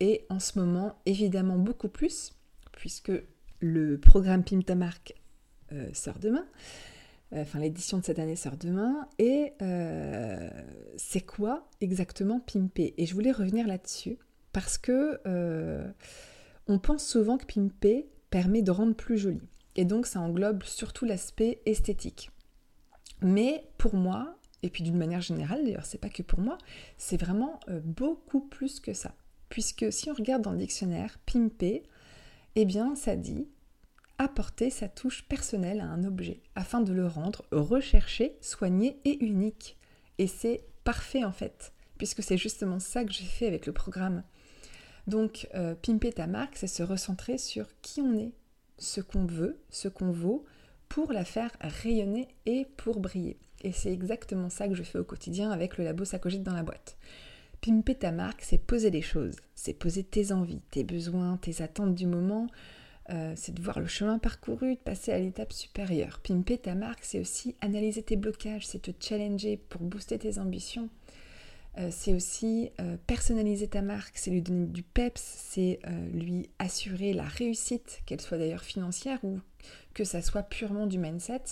et 0.00 0.26
en 0.28 0.40
ce 0.40 0.58
moment 0.58 0.96
évidemment 1.06 1.58
beaucoup 1.58 1.88
plus 1.88 2.34
puisque 2.72 3.12
le 3.60 3.98
programme 3.98 4.44
Pimp 4.44 4.66
ta 4.66 4.74
marque 4.74 5.14
sort 5.94 6.18
demain. 6.18 6.46
Enfin, 7.32 7.58
l'édition 7.58 7.98
de 7.98 8.04
cette 8.04 8.18
année 8.18 8.36
sort 8.36 8.56
demain. 8.56 9.08
Et 9.18 9.54
c'est 10.98 11.22
quoi 11.22 11.66
exactement 11.80 12.38
pimper 12.40 12.94
Et 12.98 13.06
je 13.06 13.14
voulais 13.14 13.32
revenir 13.32 13.66
là-dessus 13.66 14.18
parce 14.52 14.76
que 14.76 15.18
on 16.68 16.78
pense 16.78 17.06
souvent 17.06 17.38
que 17.38 17.46
pimper 17.46 18.08
permet 18.30 18.62
de 18.62 18.70
rendre 18.70 18.94
plus 18.94 19.18
joli. 19.18 19.42
Et 19.76 19.84
donc 19.84 20.06
ça 20.06 20.20
englobe 20.20 20.64
surtout 20.64 21.04
l'aspect 21.04 21.60
esthétique. 21.66 22.30
Mais 23.22 23.68
pour 23.78 23.94
moi, 23.94 24.36
et 24.62 24.70
puis 24.70 24.82
d'une 24.82 24.96
manière 24.96 25.20
générale 25.20 25.64
d'ailleurs, 25.64 25.86
c'est 25.86 26.00
pas 26.00 26.08
que 26.08 26.22
pour 26.22 26.40
moi, 26.40 26.58
c'est 26.96 27.20
vraiment 27.20 27.60
euh, 27.68 27.80
beaucoup 27.80 28.40
plus 28.40 28.80
que 28.80 28.94
ça. 28.94 29.14
Puisque 29.48 29.92
si 29.92 30.10
on 30.10 30.14
regarde 30.14 30.42
dans 30.42 30.52
le 30.52 30.58
dictionnaire, 30.58 31.18
pimper, 31.26 31.82
eh 32.56 32.64
bien 32.64 32.96
ça 32.96 33.16
dit 33.16 33.46
apporter 34.18 34.70
sa 34.70 34.88
touche 34.88 35.24
personnelle 35.28 35.80
à 35.80 35.86
un 35.86 36.04
objet 36.04 36.40
afin 36.54 36.80
de 36.80 36.92
le 36.92 37.06
rendre 37.06 37.44
recherché, 37.52 38.36
soigné 38.40 38.98
et 39.04 39.22
unique. 39.24 39.76
Et 40.18 40.26
c'est 40.26 40.64
parfait 40.84 41.24
en 41.24 41.32
fait, 41.32 41.72
puisque 41.98 42.22
c'est 42.22 42.38
justement 42.38 42.80
ça 42.80 43.04
que 43.04 43.12
j'ai 43.12 43.24
fait 43.24 43.46
avec 43.46 43.66
le 43.66 43.72
programme. 43.72 44.22
Donc, 45.06 45.48
pimper 45.82 46.12
ta 46.12 46.26
marque, 46.26 46.56
c'est 46.56 46.66
se 46.66 46.82
recentrer 46.82 47.38
sur 47.38 47.66
qui 47.80 48.00
on 48.00 48.18
est, 48.18 48.32
ce 48.78 49.00
qu'on 49.00 49.24
veut, 49.24 49.58
ce 49.70 49.88
qu'on 49.88 50.10
vaut, 50.10 50.44
pour 50.88 51.12
la 51.12 51.24
faire 51.24 51.50
rayonner 51.60 52.28
et 52.46 52.66
pour 52.76 53.00
briller. 53.00 53.38
Et 53.62 53.72
c'est 53.72 53.92
exactement 53.92 54.50
ça 54.50 54.68
que 54.68 54.74
je 54.74 54.82
fais 54.82 54.98
au 54.98 55.04
quotidien 55.04 55.50
avec 55.50 55.78
le 55.78 55.84
labo 55.84 56.04
Sacogite 56.04 56.42
dans 56.42 56.54
la 56.54 56.62
boîte. 56.62 56.96
Pimper 57.60 57.96
ta 57.96 58.12
marque, 58.12 58.42
c'est 58.42 58.58
poser 58.58 58.90
les 58.90 59.02
choses, 59.02 59.36
c'est 59.54 59.72
poser 59.72 60.04
tes 60.04 60.32
envies, 60.32 60.60
tes 60.70 60.84
besoins, 60.84 61.36
tes 61.38 61.62
attentes 61.62 61.94
du 61.94 62.06
moment, 62.06 62.48
euh, 63.10 63.32
c'est 63.36 63.54
de 63.54 63.62
voir 63.62 63.80
le 63.80 63.86
chemin 63.86 64.18
parcouru, 64.18 64.74
de 64.74 64.80
passer 64.80 65.12
à 65.12 65.18
l'étape 65.18 65.52
supérieure. 65.52 66.20
Pimper 66.22 66.58
ta 66.58 66.74
marque, 66.74 67.04
c'est 67.04 67.20
aussi 67.20 67.56
analyser 67.60 68.02
tes 68.02 68.16
blocages, 68.16 68.66
c'est 68.66 68.82
te 68.82 68.90
challenger 69.00 69.56
pour 69.56 69.80
booster 69.80 70.18
tes 70.18 70.38
ambitions. 70.38 70.88
Euh, 71.78 71.88
c'est 71.90 72.14
aussi 72.14 72.70
euh, 72.80 72.96
personnaliser 73.06 73.68
ta 73.68 73.82
marque, 73.82 74.16
c'est 74.16 74.30
lui 74.30 74.42
donner 74.42 74.66
du 74.66 74.82
peps, 74.82 75.20
c'est 75.20 75.80
lui 76.12 76.48
assurer 76.58 77.12
la 77.12 77.24
réussite, 77.24 78.00
qu'elle 78.06 78.20
soit 78.20 78.38
d'ailleurs 78.38 78.62
financière 78.62 79.22
ou 79.24 79.40
que 79.94 80.04
ça 80.04 80.22
soit 80.22 80.42
purement 80.42 80.86
du 80.86 80.98
mindset. 80.98 81.42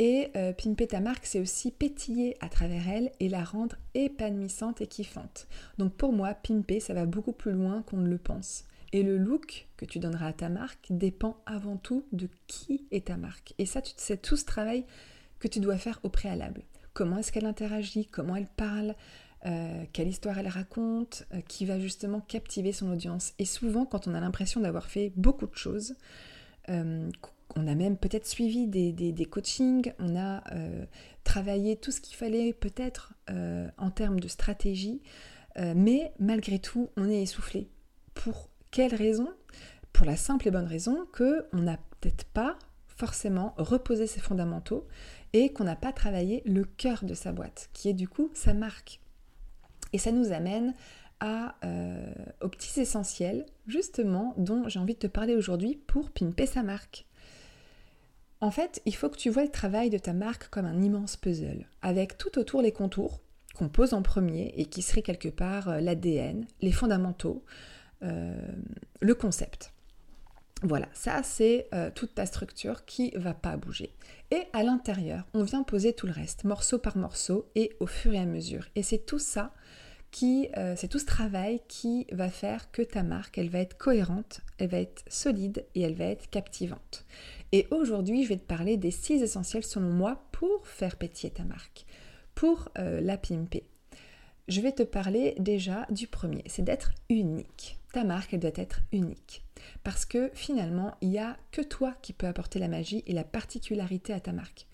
Et 0.00 0.30
pimper 0.56 0.86
ta 0.86 1.00
marque, 1.00 1.26
c'est 1.26 1.40
aussi 1.40 1.72
pétiller 1.72 2.36
à 2.40 2.48
travers 2.48 2.88
elle 2.88 3.10
et 3.18 3.28
la 3.28 3.42
rendre 3.42 3.76
épanouissante 3.94 4.80
et 4.80 4.86
kiffante. 4.86 5.48
Donc 5.78 5.94
pour 5.94 6.12
moi, 6.12 6.34
pimper, 6.34 6.78
ça 6.78 6.94
va 6.94 7.04
beaucoup 7.04 7.32
plus 7.32 7.50
loin 7.50 7.82
qu'on 7.82 7.96
ne 7.96 8.08
le 8.08 8.18
pense. 8.18 8.64
Et 8.92 9.02
le 9.02 9.18
look 9.18 9.66
que 9.76 9.84
tu 9.84 9.98
donneras 9.98 10.28
à 10.28 10.32
ta 10.32 10.48
marque 10.48 10.86
dépend 10.90 11.42
avant 11.46 11.76
tout 11.76 12.06
de 12.12 12.28
qui 12.46 12.86
est 12.90 13.08
ta 13.08 13.16
marque. 13.16 13.54
Et 13.58 13.66
ça, 13.66 13.80
c'est 13.96 14.22
tout 14.22 14.36
ce 14.36 14.44
travail 14.44 14.84
que 15.38 15.48
tu 15.48 15.60
dois 15.60 15.76
faire 15.76 16.00
au 16.04 16.08
préalable. 16.08 16.62
Comment 16.98 17.18
est-ce 17.18 17.30
qu'elle 17.30 17.46
interagit, 17.46 18.06
comment 18.06 18.34
elle 18.34 18.48
parle, 18.48 18.96
euh, 19.46 19.84
quelle 19.92 20.08
histoire 20.08 20.36
elle 20.36 20.48
raconte, 20.48 21.28
euh, 21.32 21.40
qui 21.42 21.64
va 21.64 21.78
justement 21.78 22.18
captiver 22.18 22.72
son 22.72 22.90
audience. 22.90 23.34
Et 23.38 23.44
souvent, 23.44 23.86
quand 23.86 24.08
on 24.08 24.14
a 24.14 24.20
l'impression 24.20 24.60
d'avoir 24.60 24.86
fait 24.86 25.12
beaucoup 25.14 25.46
de 25.46 25.54
choses, 25.54 25.94
euh, 26.70 27.08
on 27.54 27.68
a 27.68 27.76
même 27.76 27.96
peut-être 27.96 28.26
suivi 28.26 28.66
des, 28.66 28.90
des, 28.90 29.24
coachings, 29.26 29.92
on 30.00 30.16
a 30.18 30.42
travaillé 31.22 31.76
tout 31.76 31.92
ce 31.92 32.00
qu'il 32.00 32.16
fallait 32.16 32.52
peut-être 32.52 33.14
en 33.28 33.90
termes 33.90 34.18
de 34.18 34.28
stratégie, 34.28 35.00
mais 35.56 36.12
malgré 36.18 36.58
tout, 36.58 36.90
on 36.96 37.08
est 37.08 37.22
essoufflé 37.22 37.70
pour 38.12 38.50
quelle 38.72 38.94
raison? 38.94 39.28
Pour 39.92 40.04
la 40.04 40.16
simple 40.16 40.48
et 40.48 40.50
bonne 40.50 40.66
raison 40.66 41.06
que 41.12 41.46
on 41.52 41.60
n'a 41.60 41.78
peut-être 42.00 42.24
pas 42.24 42.58
forcément 42.98 43.54
reposé 43.56 44.06
ses 44.06 44.20
fondamentaux 44.20 44.86
et 45.32 45.52
qu'on 45.52 45.64
n'a 45.64 45.76
pas 45.76 45.92
travaillé 45.92 46.42
le 46.44 46.64
cœur 46.64 47.04
de 47.04 47.14
sa 47.14 47.32
boîte, 47.32 47.70
qui 47.72 47.88
est 47.88 47.94
du 47.94 48.08
coup 48.08 48.30
sa 48.34 48.54
marque. 48.54 49.00
Et 49.92 49.98
ça 49.98 50.12
nous 50.12 50.32
amène 50.32 50.74
à, 51.20 51.56
euh, 51.64 52.12
aux 52.42 52.48
petits 52.48 52.80
essentiels, 52.80 53.46
justement, 53.66 54.34
dont 54.36 54.68
j'ai 54.68 54.78
envie 54.78 54.94
de 54.94 55.00
te 55.00 55.06
parler 55.06 55.34
aujourd'hui 55.34 55.76
pour 55.86 56.10
pimper 56.10 56.46
sa 56.46 56.62
marque. 56.62 57.06
En 58.40 58.50
fait, 58.50 58.80
il 58.86 58.94
faut 58.94 59.08
que 59.08 59.16
tu 59.16 59.30
vois 59.30 59.42
le 59.42 59.50
travail 59.50 59.90
de 59.90 59.98
ta 59.98 60.12
marque 60.12 60.48
comme 60.48 60.66
un 60.66 60.80
immense 60.80 61.16
puzzle, 61.16 61.66
avec 61.82 62.18
tout 62.18 62.38
autour 62.38 62.62
les 62.62 62.72
contours 62.72 63.20
qu'on 63.56 63.68
pose 63.68 63.94
en 63.94 64.02
premier 64.02 64.54
et 64.56 64.66
qui 64.66 64.82
seraient 64.82 65.02
quelque 65.02 65.28
part 65.28 65.68
euh, 65.68 65.80
l'ADN, 65.80 66.46
les 66.60 66.70
fondamentaux, 66.70 67.44
euh, 68.02 68.40
le 69.00 69.14
concept. 69.14 69.72
Voilà, 70.62 70.88
ça 70.92 71.22
c'est 71.22 71.68
euh, 71.72 71.90
toute 71.94 72.16
ta 72.16 72.26
structure 72.26 72.84
qui 72.84 73.12
va 73.14 73.32
pas 73.32 73.56
bouger. 73.56 73.94
Et 74.32 74.42
à 74.52 74.64
l'intérieur, 74.64 75.24
on 75.32 75.44
vient 75.44 75.62
poser 75.62 75.92
tout 75.92 76.06
le 76.06 76.12
reste, 76.12 76.42
morceau 76.42 76.78
par 76.78 76.96
morceau 76.96 77.48
et 77.54 77.76
au 77.78 77.86
fur 77.86 78.12
et 78.12 78.18
à 78.18 78.24
mesure. 78.24 78.66
Et 78.74 78.82
c'est 78.82 78.98
tout 78.98 79.20
ça 79.20 79.54
qui, 80.10 80.48
euh, 80.56 80.74
c'est 80.76 80.88
tout 80.88 80.98
ce 80.98 81.06
travail 81.06 81.60
qui 81.68 82.06
va 82.10 82.28
faire 82.28 82.72
que 82.72 82.82
ta 82.82 83.04
marque, 83.04 83.38
elle 83.38 83.50
va 83.50 83.60
être 83.60 83.76
cohérente, 83.76 84.40
elle 84.58 84.70
va 84.70 84.80
être 84.80 85.04
solide 85.06 85.64
et 85.76 85.82
elle 85.82 85.94
va 85.94 86.06
être 86.06 86.28
captivante. 86.28 87.04
Et 87.52 87.68
aujourd'hui, 87.70 88.24
je 88.24 88.30
vais 88.30 88.36
te 88.36 88.42
parler 88.46 88.76
des 88.76 88.90
six 88.90 89.22
essentiels 89.22 89.64
selon 89.64 89.90
moi 89.90 90.24
pour 90.32 90.66
faire 90.66 90.96
pétiller 90.96 91.32
ta 91.32 91.44
marque, 91.44 91.86
pour 92.34 92.70
la 92.74 93.16
pimper. 93.16 93.64
Je 94.48 94.60
vais 94.60 94.72
te 94.72 94.82
parler 94.82 95.34
déjà 95.38 95.86
du 95.90 96.06
premier, 96.06 96.42
c'est 96.46 96.62
d'être 96.62 96.92
unique 97.10 97.77
ta 97.92 98.04
marque, 98.04 98.34
elle 98.34 98.40
doit 98.40 98.50
être 98.54 98.80
unique. 98.92 99.44
Parce 99.82 100.04
que 100.04 100.30
finalement, 100.34 100.96
il 101.00 101.10
n'y 101.10 101.18
a 101.18 101.36
que 101.50 101.62
toi 101.62 101.94
qui 102.02 102.12
peux 102.12 102.26
apporter 102.26 102.58
la 102.58 102.68
magie 102.68 103.02
et 103.06 103.12
la 103.12 103.24
particularité 103.24 104.12
à 104.12 104.20
ta 104.20 104.32
marque. 104.32 104.66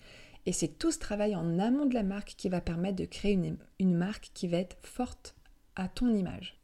Et 0.45 0.51
c'est 0.51 0.67
tout 0.67 0.91
ce 0.91 0.99
travail 0.99 1.35
en 1.35 1.57
amont 1.59 1.85
de 1.85 1.93
la 1.93 2.03
marque 2.03 2.35
qui 2.37 2.49
va 2.49 2.61
permettre 2.61 2.97
de 2.97 3.05
créer 3.05 3.33
une, 3.79 3.95
marque 3.95 4.29
qui 4.33 4.47
va 4.47 4.57
être 4.57 4.77
forte 4.83 5.35
à 5.75 5.87
ton 5.87 6.13
image. 6.13 6.59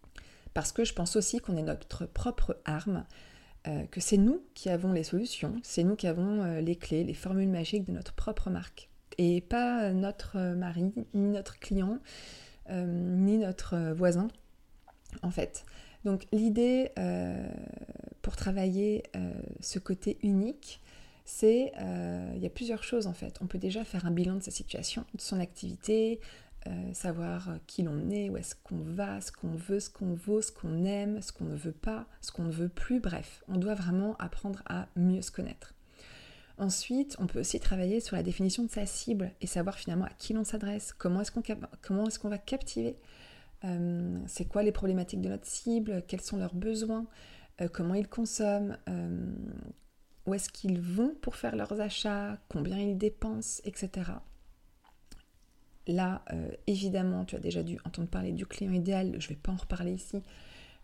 Parce 0.53 0.71
que 0.71 0.83
je 0.83 0.93
pense 0.93 1.15
aussi 1.15 1.39
qu'on 1.39 1.57
est 1.57 1.63
notre 1.63 2.05
propre 2.05 2.59
arme, 2.65 3.05
euh, 3.67 3.85
que 3.85 3.99
c'est 3.99 4.17
nous 4.17 4.43
qui 4.53 4.69
avons 4.69 4.91
les 4.91 5.03
solutions, 5.03 5.59
c'est 5.63 5.83
nous 5.83 5.95
qui 5.95 6.07
avons 6.07 6.43
euh, 6.43 6.61
les 6.61 6.75
clés, 6.75 7.03
les 7.03 7.13
formules 7.13 7.49
magiques 7.49 7.85
de 7.85 7.91
notre 7.91 8.13
propre 8.13 8.49
marque. 8.49 8.89
Et 9.17 9.41
pas 9.41 9.91
notre 9.91 10.37
mari, 10.55 10.93
ni 11.13 11.29
notre 11.29 11.59
client, 11.59 11.99
euh, 12.69 12.85
ni 12.85 13.37
notre 13.37 13.93
voisin, 13.93 14.27
en 15.21 15.31
fait. 15.31 15.65
Donc 16.03 16.27
l'idée 16.31 16.91
euh, 16.97 17.47
pour 18.21 18.35
travailler 18.35 19.03
euh, 19.15 19.33
ce 19.59 19.79
côté 19.79 20.17
unique, 20.23 20.81
c'est, 21.25 21.71
euh, 21.79 22.31
il 22.35 22.41
y 22.41 22.45
a 22.45 22.49
plusieurs 22.49 22.83
choses 22.83 23.07
en 23.07 23.13
fait. 23.13 23.37
On 23.41 23.47
peut 23.47 23.59
déjà 23.59 23.83
faire 23.83 24.05
un 24.05 24.11
bilan 24.11 24.35
de 24.35 24.43
sa 24.43 24.51
situation, 24.51 25.05
de 25.13 25.21
son 25.21 25.39
activité, 25.39 26.19
savoir 26.93 27.49
qui 27.65 27.81
l'on 27.81 28.11
est, 28.11 28.29
où 28.29 28.37
est-ce 28.37 28.53
qu'on 28.53 28.77
va, 28.77 29.19
ce 29.19 29.31
qu'on 29.31 29.55
veut, 29.55 29.79
ce 29.79 29.89
qu'on 29.89 30.13
vaut, 30.13 30.43
ce 30.43 30.51
qu'on 30.51 30.85
aime, 30.85 31.19
ce 31.19 31.31
qu'on 31.31 31.45
ne 31.45 31.55
veut 31.55 31.71
pas, 31.71 32.05
ce 32.21 32.31
qu'on 32.31 32.43
ne 32.43 32.51
veut 32.51 32.69
plus, 32.69 32.99
bref, 32.99 33.43
on 33.47 33.57
doit 33.57 33.73
vraiment 33.73 34.15
apprendre 34.19 34.61
à 34.67 34.87
mieux 34.95 35.23
se 35.23 35.31
connaître. 35.31 35.73
Ensuite, 36.59 37.15
on 37.17 37.25
peut 37.25 37.39
aussi 37.39 37.59
travailler 37.59 37.99
sur 37.99 38.15
la 38.15 38.21
définition 38.21 38.61
de 38.61 38.69
sa 38.69 38.85
cible 38.85 39.31
et 39.41 39.47
savoir 39.47 39.79
finalement 39.79 40.05
à 40.05 40.11
qui 40.19 40.33
l'on 40.33 40.43
s'adresse, 40.43 40.93
comment 40.93 41.21
est-ce 41.21 42.19
qu'on 42.19 42.29
va 42.29 42.37
captiver 42.37 42.95
euh, 43.63 44.19
c'est 44.27 44.45
quoi 44.45 44.63
les 44.63 44.71
problématiques 44.71 45.21
de 45.21 45.29
notre 45.29 45.45
cible, 45.45 46.03
quels 46.07 46.21
sont 46.21 46.37
leurs 46.37 46.55
besoins, 46.55 47.05
euh, 47.61 47.67
comment 47.67 47.93
ils 47.93 48.07
consomment, 48.07 48.77
euh, 48.89 49.33
où 50.25 50.33
est-ce 50.33 50.49
qu'ils 50.49 50.79
vont 50.79 51.15
pour 51.21 51.35
faire 51.35 51.55
leurs 51.55 51.79
achats, 51.79 52.37
combien 52.49 52.77
ils 52.77 52.97
dépensent, 52.97 53.61
etc. 53.65 54.11
Là, 55.87 56.23
évidemment, 56.67 57.25
tu 57.25 57.35
as 57.35 57.39
déjà 57.39 57.63
dû 57.63 57.79
entendre 57.85 58.07
parler 58.07 58.31
du 58.31 58.45
client 58.45 58.71
idéal, 58.71 59.15
je 59.19 59.25
ne 59.25 59.29
vais 59.29 59.39
pas 59.41 59.51
en 59.51 59.55
reparler 59.55 59.93
ici. 59.93 60.21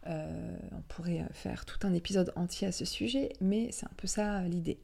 on 0.07 0.81
pourrait 0.88 1.24
faire 1.34 1.65
tout 1.65 1.86
un 1.86 1.93
épisode 1.93 2.34
entier 2.36 2.67
à 2.67 2.72
ce 2.72 2.84
sujet, 2.84 3.34
mais 3.39 3.69
c'est 3.72 3.86
un 3.86 3.96
peu 3.96 4.07
ça 4.07 4.41
l'idée. 4.41 4.79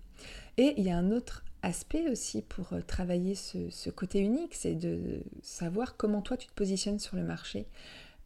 Et 0.58 0.74
il 0.78 0.84
y 0.84 0.92
a 0.92 0.98
un 0.98 1.12
autre 1.12 1.44
aspect 1.64 2.10
aussi 2.10 2.42
pour 2.42 2.74
euh, 2.74 2.82
travailler 2.82 3.36
ce, 3.36 3.90
côté 3.90 4.20
unique, 4.20 4.54
c'est 4.54 4.76
de 4.76 5.24
savoir 5.42 5.98
comment 5.98 6.22
toi 6.22 6.38
tu 6.38 6.48
te 6.48 6.54
positionnes 6.54 7.00
sur 7.00 7.16
le 7.16 7.24
marché 7.24 7.68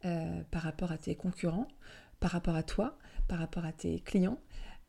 euh, 0.04 0.40
par 0.50 0.62
rapport 0.62 0.92
à 0.92 0.98
tes 0.98 1.14
concurrents, 1.14 1.68
par 2.20 2.32
rapport 2.32 2.56
à 2.56 2.62
toi, 2.62 2.98
par 3.28 3.38
rapport 3.38 3.64
à 3.64 3.72
tes 3.72 4.00
clients. 4.00 4.38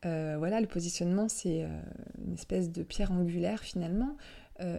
Euh, 0.04 0.36
voilà, 0.38 0.60
le 0.60 0.66
positionnement, 0.66 1.28
c'est 1.28 1.66
une 2.18 2.34
espèce 2.34 2.70
de 2.70 2.82
pierre 2.82 3.12
angulaire 3.12 3.60
finalement. 3.60 4.16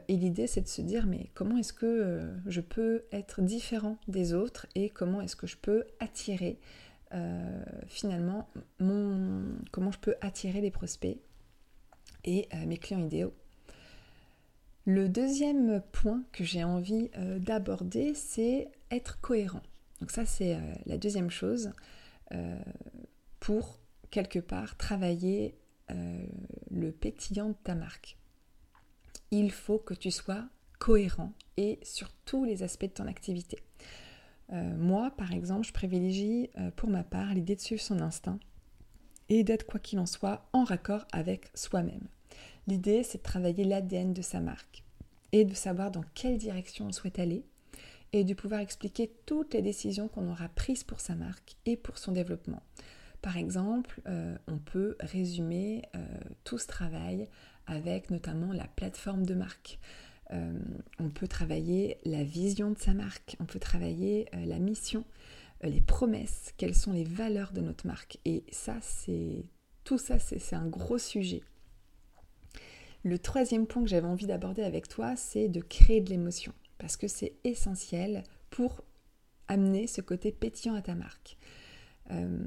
et 0.08 0.16
l'idée, 0.16 0.48
c'est 0.48 0.62
de 0.62 0.68
se 0.68 0.82
dire, 0.82 1.06
mais 1.08 1.30
comment 1.34 1.58
est-ce 1.58 1.74
que 1.74 2.30
je 2.46 2.62
peux 2.62 3.04
être 3.12 3.42
différent 3.42 3.98
des 4.08 4.34
autres 4.34 4.68
et 4.76 4.90
comment 4.90 5.22
est-ce 5.22 5.36
que 5.36 5.48
je 5.48 5.58
peux 5.58 5.86
attirer 6.00 6.60
finalement 7.88 8.48
mon... 8.80 9.44
comment 9.72 9.92
je 9.92 10.00
peux 10.00 10.16
attirer 10.22 10.62
les 10.62 10.72
prospects 10.72 11.20
et 12.24 12.48
mes 12.66 12.78
clients 12.78 13.00
idéaux 13.00 13.34
le 14.86 15.10
deuxième 15.10 15.82
point 15.92 16.24
que 16.32 16.44
j'ai 16.44 16.64
envie 16.64 17.12
euh, 17.18 17.38
d'aborder, 17.38 18.14
c'est 18.16 18.70
être 18.90 19.22
cohérent. 19.22 19.62
Donc 20.00 20.10
ça, 20.10 20.26
c'est 20.26 20.56
euh, 20.56 20.60
la 20.88 20.98
deuxième 20.98 21.30
chose 21.30 21.72
euh, 22.32 22.60
pour 23.40 23.80
quelque 24.10 24.40
part 24.40 24.78
travailler 24.78 25.56
le 26.70 26.90
pétillant 26.92 27.50
de 27.50 27.56
ta 27.66 27.76
marque. 27.76 28.18
Il 29.30 29.52
faut 29.52 29.78
que 29.78 29.94
tu 29.94 30.10
sois 30.10 30.46
cohérent 30.80 31.34
et 31.58 31.80
sur 31.84 32.14
tous 32.24 32.46
les 32.46 32.64
aspects 32.64 32.86
de 32.86 32.92
ton 32.92 33.08
activité. 33.08 33.60
moi, 34.50 35.12
par 35.18 35.34
exemple, 35.34 35.68
je 35.68 35.74
privilégie 35.74 36.50
pour 36.78 36.88
ma 36.88 37.04
part 37.04 37.34
l'idée 37.34 37.58
de 37.58 37.60
suivre 37.60 37.82
son 37.82 38.00
instinct 38.00 38.40
et 39.32 39.46
d'être, 39.46 39.66
quoi 39.66 39.80
qu'il 39.80 39.98
en 39.98 40.06
soit, 40.06 40.46
en 40.52 40.66
raccord 40.66 41.06
avec 41.14 41.50
soi-même. 41.56 42.04
L'idée, 42.68 43.02
c'est 43.02 43.20
de 43.20 43.24
travailler 43.24 43.64
l'ADN 43.64 44.14
de 44.14 44.22
sa 44.22 44.42
marque 44.42 44.84
et 45.32 45.46
de 45.46 45.54
savoir 45.54 45.90
dans 45.90 46.04
quelle 46.14 46.38
direction 46.38 46.88
on 46.88 46.92
souhaite 46.92 47.18
aller 47.18 47.46
et 48.12 48.26
de 48.26 48.34
pouvoir 48.34 48.60
expliquer 48.60 49.10
toutes 49.26 49.54
les 49.54 49.62
décisions 49.62 50.10
qu'on 50.10 50.30
aura 50.30 50.50
prises 50.50 50.84
pour 50.84 51.00
sa 51.00 51.16
marque 51.16 51.56
et 51.66 51.78
pour 51.78 51.98
son 51.98 52.12
développement. 52.12 52.62
Par 53.22 53.38
exemple, 53.38 54.02
euh, 54.06 54.36
on 54.48 54.58
peut 54.58 54.98
résumer 55.00 55.84
euh, 55.96 56.00
tout 56.44 56.58
ce 56.58 56.68
travail 56.68 57.30
avec 57.68 58.12
notamment 58.12 58.52
la 58.52 58.68
plateforme 58.68 59.26
de 59.26 59.34
marque. 59.34 59.80
Euh, 60.32 60.60
on 61.00 61.10
peut 61.10 61.30
travailler 61.30 62.00
la 62.04 62.26
vision 62.26 62.72
de 62.72 62.78
sa 62.78 62.94
marque, 62.94 63.38
on 63.40 63.46
peut 63.46 63.60
travailler 63.60 64.28
la 64.34 64.60
mission, 64.60 65.06
les 65.64 65.82
promesses, 65.82 66.54
quelles 66.58 66.76
sont 66.76 66.94
les 66.94 67.04
valeurs 67.04 67.52
de 67.52 67.62
notre 67.62 67.88
marque. 67.88 68.18
Et 68.26 68.44
ça, 68.52 68.78
c'est 68.82 69.46
tout 69.84 69.98
ça, 69.98 70.20
c'est 70.20 70.56
un 70.56 70.68
gros 70.68 70.98
sujet. 70.98 71.42
Le 73.04 73.18
troisième 73.18 73.66
point 73.66 73.84
que 73.84 73.90
j'avais 73.90 74.08
envie 74.08 74.28
d'aborder 74.28 74.64
avec 74.64 74.88
toi, 74.88 75.16
c'est 75.16 75.50
de 75.50 75.60
créer 75.60 76.02
de 76.02 76.10
l'émotion, 76.10 76.54
parce 76.78 76.98
que 76.98 77.08
c'est 77.08 77.34
essentiel 77.44 78.24
pour 78.52 78.82
amener 79.48 79.88
ce 79.88 80.02
côté 80.02 80.32
pétillant 80.32 80.76
à 80.76 80.82
ta 80.82 80.94
marque. 80.94 81.38
Euh, 82.12 82.40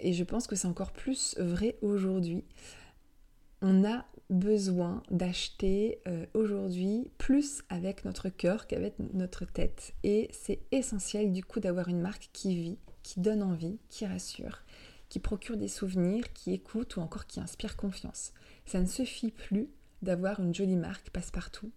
et 0.00 0.12
je 0.12 0.24
pense 0.24 0.46
que 0.46 0.56
c'est 0.56 0.66
encore 0.66 0.92
plus 0.92 1.36
vrai 1.38 1.76
aujourd'hui. 1.82 2.44
On 3.62 3.84
a 3.84 4.04
besoin 4.28 5.02
d'acheter 5.10 6.00
euh, 6.06 6.26
aujourd'hui 6.34 7.10
plus 7.16 7.62
avec 7.68 8.04
notre 8.04 8.28
cœur 8.28 8.66
qu'avec 8.66 8.94
notre 9.14 9.44
tête. 9.44 9.94
Et 10.02 10.28
c'est 10.32 10.60
essentiel 10.72 11.32
du 11.32 11.44
coup 11.44 11.60
d'avoir 11.60 11.88
une 11.88 12.00
marque 12.00 12.28
qui 12.32 12.54
vit, 12.54 12.78
qui 13.02 13.20
donne 13.20 13.42
envie, 13.42 13.78
qui 13.88 14.04
rassure, 14.04 14.62
qui 15.08 15.20
procure 15.20 15.56
des 15.56 15.68
souvenirs, 15.68 16.32
qui 16.32 16.52
écoute 16.52 16.96
ou 16.96 17.00
encore 17.00 17.26
qui 17.26 17.40
inspire 17.40 17.76
confiance. 17.76 18.32
Ça 18.66 18.80
ne 18.80 18.86
suffit 18.86 19.30
plus 19.30 19.68
d'avoir 20.02 20.40
une 20.40 20.54
jolie 20.54 20.76
marque 20.76 21.10
passe-partout. 21.10 21.70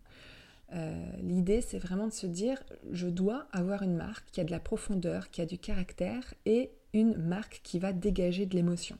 Euh, 0.73 1.11
l'idée, 1.21 1.61
c'est 1.61 1.79
vraiment 1.79 2.07
de 2.07 2.13
se 2.13 2.27
dire, 2.27 2.61
je 2.91 3.07
dois 3.07 3.47
avoir 3.51 3.83
une 3.83 3.95
marque 3.95 4.29
qui 4.31 4.41
a 4.41 4.43
de 4.43 4.51
la 4.51 4.59
profondeur, 4.59 5.29
qui 5.29 5.41
a 5.41 5.45
du 5.45 5.57
caractère 5.57 6.33
et 6.45 6.71
une 6.93 7.15
marque 7.17 7.61
qui 7.63 7.79
va 7.79 7.93
dégager 7.93 8.45
de 8.45 8.55
l'émotion. 8.55 8.97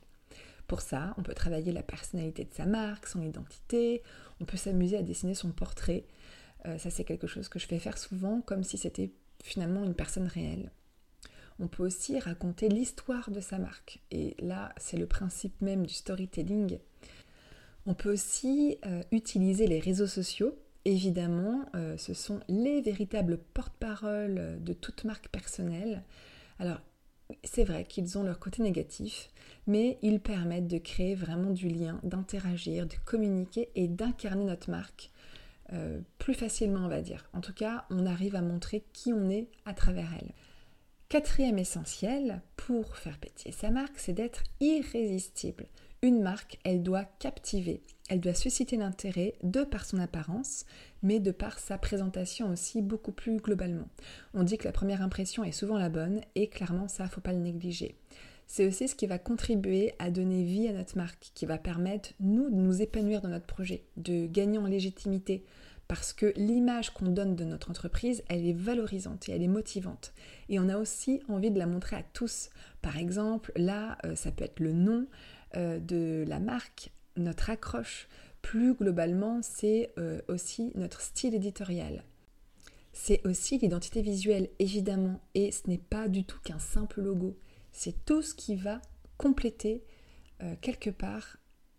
Pour 0.70 0.82
ça, 0.82 1.16
on 1.18 1.24
peut 1.24 1.34
travailler 1.34 1.72
la 1.72 1.82
personnalité 1.82 2.46
de 2.46 2.54
sa 2.54 2.68
marque, 2.68 3.08
son 3.08 3.24
identité, 3.24 4.04
on 4.40 4.46
peut 4.46 4.56
s'amuser 4.56 4.98
à 4.98 5.02
dessiner 5.02 5.34
son 5.34 5.50
portrait. 5.50 6.06
Euh, 6.68 6.78
ça, 6.78 6.92
c'est 6.92 7.04
quelque 7.04 7.26
chose 7.26 7.50
que 7.50 7.58
je 7.58 7.66
fais 7.66 7.80
faire 7.80 7.98
souvent 7.98 8.42
comme 8.42 8.64
si 8.64 8.78
c'était 8.78 9.12
finalement 9.44 9.84
une 9.84 9.96
personne 9.96 10.28
réelle. 10.28 10.72
On 11.58 11.68
peut 11.68 11.84
aussi 11.84 12.20
raconter 12.20 12.70
l'histoire 12.70 13.32
de 13.32 13.40
sa 13.40 13.58
marque. 13.58 14.00
Et 14.12 14.36
là, 14.38 14.72
c'est 14.78 14.98
le 14.98 15.08
principe 15.08 15.60
même 15.60 15.88
du 15.88 15.94
storytelling. 15.96 16.78
On 17.88 17.96
peut 17.96 18.14
aussi 18.14 18.78
euh, 18.86 19.02
utiliser 19.12 19.66
les 19.66 19.80
réseaux 19.80 20.06
sociaux. 20.06 20.56
Évidemment, 20.86 21.66
euh, 21.76 21.98
ce 21.98 22.14
sont 22.14 22.42
les 22.48 22.82
véritables 22.82 23.40
porte-parole 23.56 24.60
de 24.62 24.74
toute 24.74 25.04
marque 25.04 25.30
personnelle. 25.30 26.04
Alors, 26.60 26.80
c'est 27.44 27.64
vrai 27.64 27.86
qu'ils 27.86 28.18
ont 28.18 28.24
leur 28.24 28.40
côté 28.40 28.64
négatif, 28.64 29.30
mais 29.68 29.98
ils 30.02 30.20
permettent 30.20 30.68
de 30.68 30.78
créer 30.78 31.16
vraiment 31.16 31.52
du 31.52 31.68
lien, 31.68 32.00
d'interagir, 32.04 32.88
de 32.88 32.96
communiquer 33.06 33.70
et 33.76 33.88
d'incarner 33.88 34.46
notre 34.46 34.70
marque 34.70 35.12
euh, 35.74 36.00
plus 36.18 36.34
facilement, 36.34 36.86
on 36.86 36.88
va 36.88 37.02
dire. 37.02 37.30
En 37.34 37.42
tout 37.42 37.54
cas, 37.54 37.86
on 37.92 38.06
arrive 38.06 38.36
à 38.36 38.42
montrer 38.42 38.84
qui 38.94 39.14
on 39.14 39.30
est 39.30 39.48
à 39.66 39.74
travers 39.74 40.10
elle. 40.20 40.32
Quatrième 41.10 41.60
essentiel 41.60 42.42
pour 42.56 42.98
faire 42.98 43.18
pétiller 43.20 43.52
sa 43.52 43.70
marque, 43.70 43.98
c'est 43.98 44.14
d'être 44.14 44.44
irrésistible. 44.60 45.66
Une 46.02 46.22
marque, 46.22 46.60
elle 46.64 46.82
doit 46.82 47.04
captiver, 47.20 47.82
elle 48.10 48.22
doit 48.22 48.34
susciter 48.34 48.78
l'intérêt 48.78 49.34
de 49.44 49.64
par 49.64 49.86
son 49.86 50.00
apparence, 50.00 50.66
mais 51.04 51.20
de 51.20 51.32
par 51.32 51.60
sa 51.60 51.78
présentation 51.78 52.50
aussi 52.50 52.82
beaucoup 52.82 53.12
plus 53.12 53.38
globalement. 53.38 53.88
On 54.34 54.44
dit 54.44 54.58
que 54.58 54.66
la 54.66 54.72
première 54.72 55.02
impression 55.02 55.44
est 55.44 55.52
souvent 55.52 55.78
la 55.78 55.90
bonne 55.90 56.22
et 56.36 56.48
clairement 56.48 56.88
ça, 56.88 57.08
faut 57.08 57.22
pas 57.22 57.34
le 57.34 57.40
négliger. 57.40 57.96
C'est 58.48 58.66
aussi 58.66 58.88
ce 58.88 58.96
qui 58.96 59.06
va 59.06 59.20
contribuer 59.20 59.94
à 60.00 60.10
donner 60.10 60.44
vie 60.44 60.68
à 60.68 60.74
notre 60.74 60.98
marque, 60.98 61.32
qui 61.36 61.46
va 61.46 61.60
permettre 61.60 62.10
nous 62.20 62.50
de 62.50 62.56
nous 62.56 62.82
épanouir 62.82 63.22
dans 63.22 63.30
notre 63.30 63.46
projet, 63.46 63.84
de 63.96 64.26
gagner 64.26 64.58
en 64.58 64.66
légitimité, 64.66 65.46
parce 65.88 66.14
que 66.14 66.34
l'image 66.36 66.92
qu'on 66.92 67.10
donne 67.10 67.36
de 67.36 67.44
notre 67.44 67.70
entreprise, 67.70 68.24
elle 68.28 68.48
est 68.48 68.54
valorisante 68.54 69.30
et 69.30 69.34
elle 69.34 69.44
est 69.44 69.48
motivante. 69.48 70.14
Et 70.48 70.60
on 70.60 70.70
a 70.70 70.78
aussi 70.78 71.22
envie 71.28 71.52
de 71.52 71.60
la 71.60 71.68
montrer 71.68 71.96
à 71.96 72.04
tous. 72.04 72.50
Par 72.82 72.98
exemple, 72.98 73.52
là, 73.56 73.98
euh, 74.06 74.16
ça 74.16 74.32
peut 74.32 74.44
être 74.44 74.60
le 74.60 74.74
nom 74.74 75.08
euh, 75.56 75.80
de 75.80 76.26
la 76.28 76.40
marque, 76.40 76.92
notre 77.18 77.50
accroche. 77.50 78.08
Plus 78.42 78.74
globalement, 78.74 79.42
c'est 79.42 79.92
euh, 79.98 80.22
aussi 80.28 80.72
notre 80.76 81.02
style 81.02 81.36
éditorial. 81.36 82.04
C'est 82.94 83.26
aussi 83.26 83.58
l'identité 83.58 84.02
visuelle, 84.02 84.50
évidemment, 84.60 85.22
et 85.36 85.52
ce 85.52 85.68
n'est 85.68 85.78
pas 85.78 86.08
du 86.08 86.26
tout 86.26 86.40
qu'un 86.42 86.60
simple 86.60 87.02
logo. 87.02 87.38
C'est 87.72 88.06
tout 88.06 88.22
ce 88.22 88.34
qui 88.34 88.56
va 88.56 88.82
compléter 89.18 89.84
quelque 90.62 90.90
part 90.90 91.38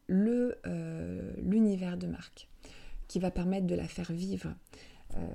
l'univers 0.08 1.96
de 1.96 2.06
marque 2.06 2.50
qui 3.10 3.18
va 3.18 3.32
permettre 3.32 3.66
de 3.66 3.74
la 3.74 3.88
faire 3.88 4.12
vivre. 4.12 4.54
Euh, 5.16 5.26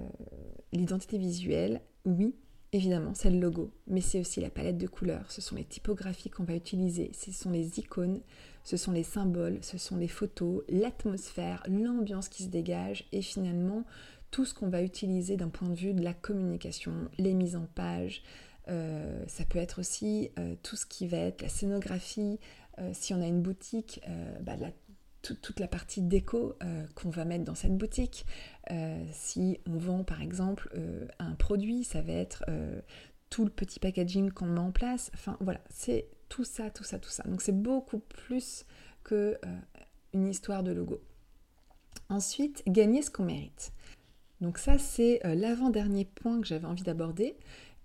l'identité 0.71 1.17
visuelle, 1.17 1.81
oui, 2.05 2.33
évidemment, 2.75 3.13
c'est 3.13 3.29
le 3.29 3.39
logo, 3.39 3.71
mais 3.87 4.01
c'est 4.01 4.19
aussi 4.19 4.41
la 4.41 4.49
palette 4.49 4.77
de 4.77 4.87
couleurs, 4.87 5.31
ce 5.31 5.41
sont 5.41 5.55
les 5.55 5.63
typographies 5.63 6.29
qu'on 6.29 6.43
va 6.43 6.55
utiliser, 6.55 7.11
ce 7.13 7.31
sont 7.31 7.49
les 7.49 7.79
icônes, 7.79 8.19
ce 8.65 8.75
sont 8.75 8.91
les 8.91 9.03
symboles, 9.03 9.59
ce 9.61 9.77
sont 9.77 9.95
les 9.95 10.09
photos, 10.09 10.61
l'atmosphère, 10.67 11.63
l'ambiance 11.67 12.27
qui 12.27 12.43
se 12.43 12.49
dégage 12.49 13.05
et 13.13 13.21
finalement 13.21 13.85
tout 14.29 14.43
ce 14.43 14.53
qu'on 14.53 14.67
va 14.67 14.81
utiliser 14.81 15.37
d'un 15.37 15.47
point 15.47 15.69
de 15.69 15.75
vue 15.75 15.93
de 15.93 16.03
la 16.03 16.13
communication, 16.13 16.93
les 17.17 17.33
mises 17.33 17.55
en 17.55 17.67
page. 17.75 18.23
Euh, 18.67 19.23
ça 19.27 19.45
peut 19.45 19.59
être 19.59 19.79
aussi 19.79 20.31
euh, 20.37 20.55
tout 20.61 20.75
ce 20.75 20.85
qui 20.85 21.07
va 21.07 21.17
être 21.17 21.41
la 21.41 21.49
scénographie, 21.49 22.39
si 22.91 23.13
on 23.13 23.21
a 23.21 23.25
une 23.25 23.41
boutique, 23.41 24.01
bah, 24.41 24.57
la 24.57 24.69
toute 25.33 25.59
la 25.59 25.67
partie 25.67 26.01
déco 26.01 26.55
euh, 26.63 26.85
qu'on 26.95 27.09
va 27.09 27.25
mettre 27.25 27.43
dans 27.43 27.55
cette 27.55 27.77
boutique. 27.77 28.25
Euh, 28.71 29.03
si 29.11 29.59
on 29.67 29.77
vend 29.77 30.03
par 30.03 30.21
exemple 30.21 30.69
euh, 30.75 31.07
un 31.19 31.33
produit, 31.35 31.83
ça 31.83 32.01
va 32.01 32.13
être 32.13 32.45
tout 33.29 33.43
le 33.43 33.49
petit 33.49 33.79
packaging 33.79 34.31
qu'on 34.31 34.45
met 34.45 34.59
en 34.59 34.71
place. 34.71 35.11
Enfin 35.13 35.37
voilà, 35.41 35.61
c'est 35.69 36.07
tout 36.29 36.43
ça, 36.43 36.69
tout 36.69 36.83
ça, 36.83 36.99
tout 36.99 37.09
ça. 37.09 37.23
Donc 37.23 37.41
c'est 37.41 37.59
beaucoup 37.59 37.99
plus 37.99 38.65
que 39.03 39.37
une 40.13 40.27
histoire 40.27 40.63
de 40.63 40.71
logo. 40.71 41.01
Ensuite, 42.09 42.63
gagner 42.67 43.01
ce 43.01 43.09
qu'on 43.09 43.25
mérite. 43.25 43.73
Donc 44.41 44.57
ça, 44.57 44.77
c'est 44.77 45.19
l'avant-dernier 45.23 46.05
point 46.05 46.39
que 46.39 46.47
j'avais 46.47 46.67
envie 46.67 46.83
d'aborder. 46.83 47.35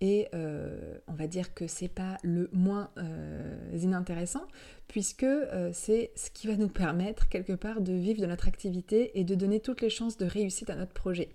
Et 0.01 0.29
euh, 0.35 0.99
on 1.09 1.13
va 1.13 1.27
dire 1.27 1.53
que 1.53 1.67
c'est 1.67 1.89
pas 1.89 2.17
le 2.23 2.49
moins 2.53 2.91
euh, 2.97 3.79
inintéressant, 3.81 4.45
puisque 4.89 5.25
euh, 5.25 5.71
c'est 5.75 6.11
ce 6.17 6.31
qui 6.31 6.47
va 6.47 6.57
nous 6.57 6.69
permettre 6.69 7.29
quelque 7.29 7.53
part 7.53 7.83
de 7.83 7.93
vivre 7.93 8.21
de 8.21 8.27
notre 8.27 8.49
activité 8.49 9.19
et 9.19 9.25
de 9.25 9.35
donner 9.35 9.61
toutes 9.61 9.83
les 9.83 9.91
chances 9.91 10.17
de 10.17 10.25
réussite 10.25 10.71
à 10.71 10.77
notre 10.77 10.95
projet. 10.95 11.29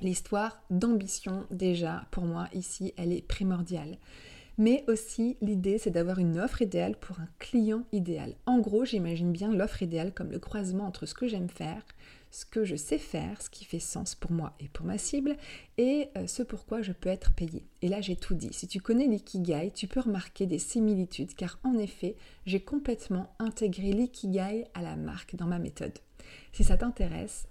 L'histoire 0.00 0.62
d'ambition, 0.70 1.46
déjà, 1.50 2.06
pour 2.12 2.24
moi, 2.24 2.48
ici, 2.52 2.94
elle 2.96 3.12
est 3.12 3.26
primordiale. 3.26 3.98
Mais 4.58 4.84
aussi, 4.86 5.36
l'idée, 5.40 5.78
c'est 5.78 5.90
d'avoir 5.90 6.18
une 6.18 6.38
offre 6.38 6.62
idéale 6.62 6.96
pour 6.96 7.20
un 7.20 7.28
client 7.38 7.84
idéal. 7.92 8.34
En 8.46 8.58
gros, 8.58 8.84
j'imagine 8.84 9.32
bien 9.32 9.52
l'offre 9.52 9.82
idéale 9.82 10.12
comme 10.12 10.30
le 10.30 10.38
croisement 10.38 10.86
entre 10.86 11.06
ce 11.06 11.14
que 11.14 11.26
j'aime 11.26 11.48
faire, 11.48 11.82
ce 12.32 12.46
que 12.46 12.64
je 12.64 12.76
sais 12.76 12.98
faire, 12.98 13.40
ce 13.42 13.50
qui 13.50 13.64
fait 13.64 13.78
sens 13.78 14.14
pour 14.14 14.32
moi 14.32 14.54
et 14.58 14.68
pour 14.68 14.86
ma 14.86 14.96
cible, 14.96 15.36
et 15.76 16.08
euh, 16.16 16.26
ce 16.26 16.42
pourquoi 16.42 16.80
je 16.80 16.92
peux 16.92 17.10
être 17.10 17.32
payé. 17.32 17.66
Et 17.82 17.88
là, 17.88 18.00
j'ai 18.00 18.16
tout 18.16 18.34
dit. 18.34 18.52
Si 18.52 18.66
tu 18.66 18.80
connais 18.80 19.06
l'ikigai, 19.06 19.70
tu 19.70 19.86
peux 19.86 20.00
remarquer 20.00 20.46
des 20.46 20.58
similitudes, 20.58 21.34
car 21.34 21.58
en 21.62 21.76
effet, 21.76 22.16
j'ai 22.46 22.60
complètement 22.60 23.34
intégré 23.38 23.92
l'ikigai 23.92 24.64
à 24.72 24.80
la 24.80 24.96
marque 24.96 25.36
dans 25.36 25.46
ma 25.46 25.58
méthode. 25.58 25.96
Si 26.52 26.64
ça 26.64 26.78
t'intéresse, 26.78 27.46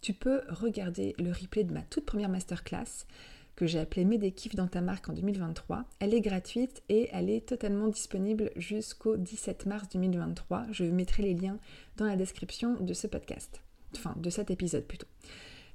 tu 0.00 0.12
peux 0.12 0.42
regarder 0.48 1.14
le 1.18 1.30
replay 1.30 1.62
de 1.62 1.72
ma 1.72 1.82
toute 1.82 2.04
première 2.04 2.28
masterclass 2.28 3.06
que 3.54 3.66
j'ai 3.66 3.78
appelée 3.78 4.04
Mets 4.04 4.18
des 4.18 4.32
kiffs 4.32 4.56
dans 4.56 4.66
ta 4.66 4.80
marque 4.80 5.08
en 5.08 5.14
2023. 5.14 5.84
Elle 6.00 6.14
est 6.14 6.20
gratuite 6.20 6.82
et 6.88 7.08
elle 7.12 7.30
est 7.30 7.48
totalement 7.48 7.88
disponible 7.88 8.50
jusqu'au 8.56 9.16
17 9.16 9.66
mars 9.66 9.88
2023. 9.88 10.66
Je 10.72 10.84
mettrai 10.84 11.22
les 11.22 11.34
liens 11.34 11.58
dans 11.96 12.06
la 12.06 12.16
description 12.16 12.74
de 12.74 12.92
ce 12.92 13.06
podcast 13.06 13.62
enfin 13.94 14.14
de 14.16 14.30
cet 14.30 14.50
épisode 14.50 14.84
plutôt. 14.84 15.06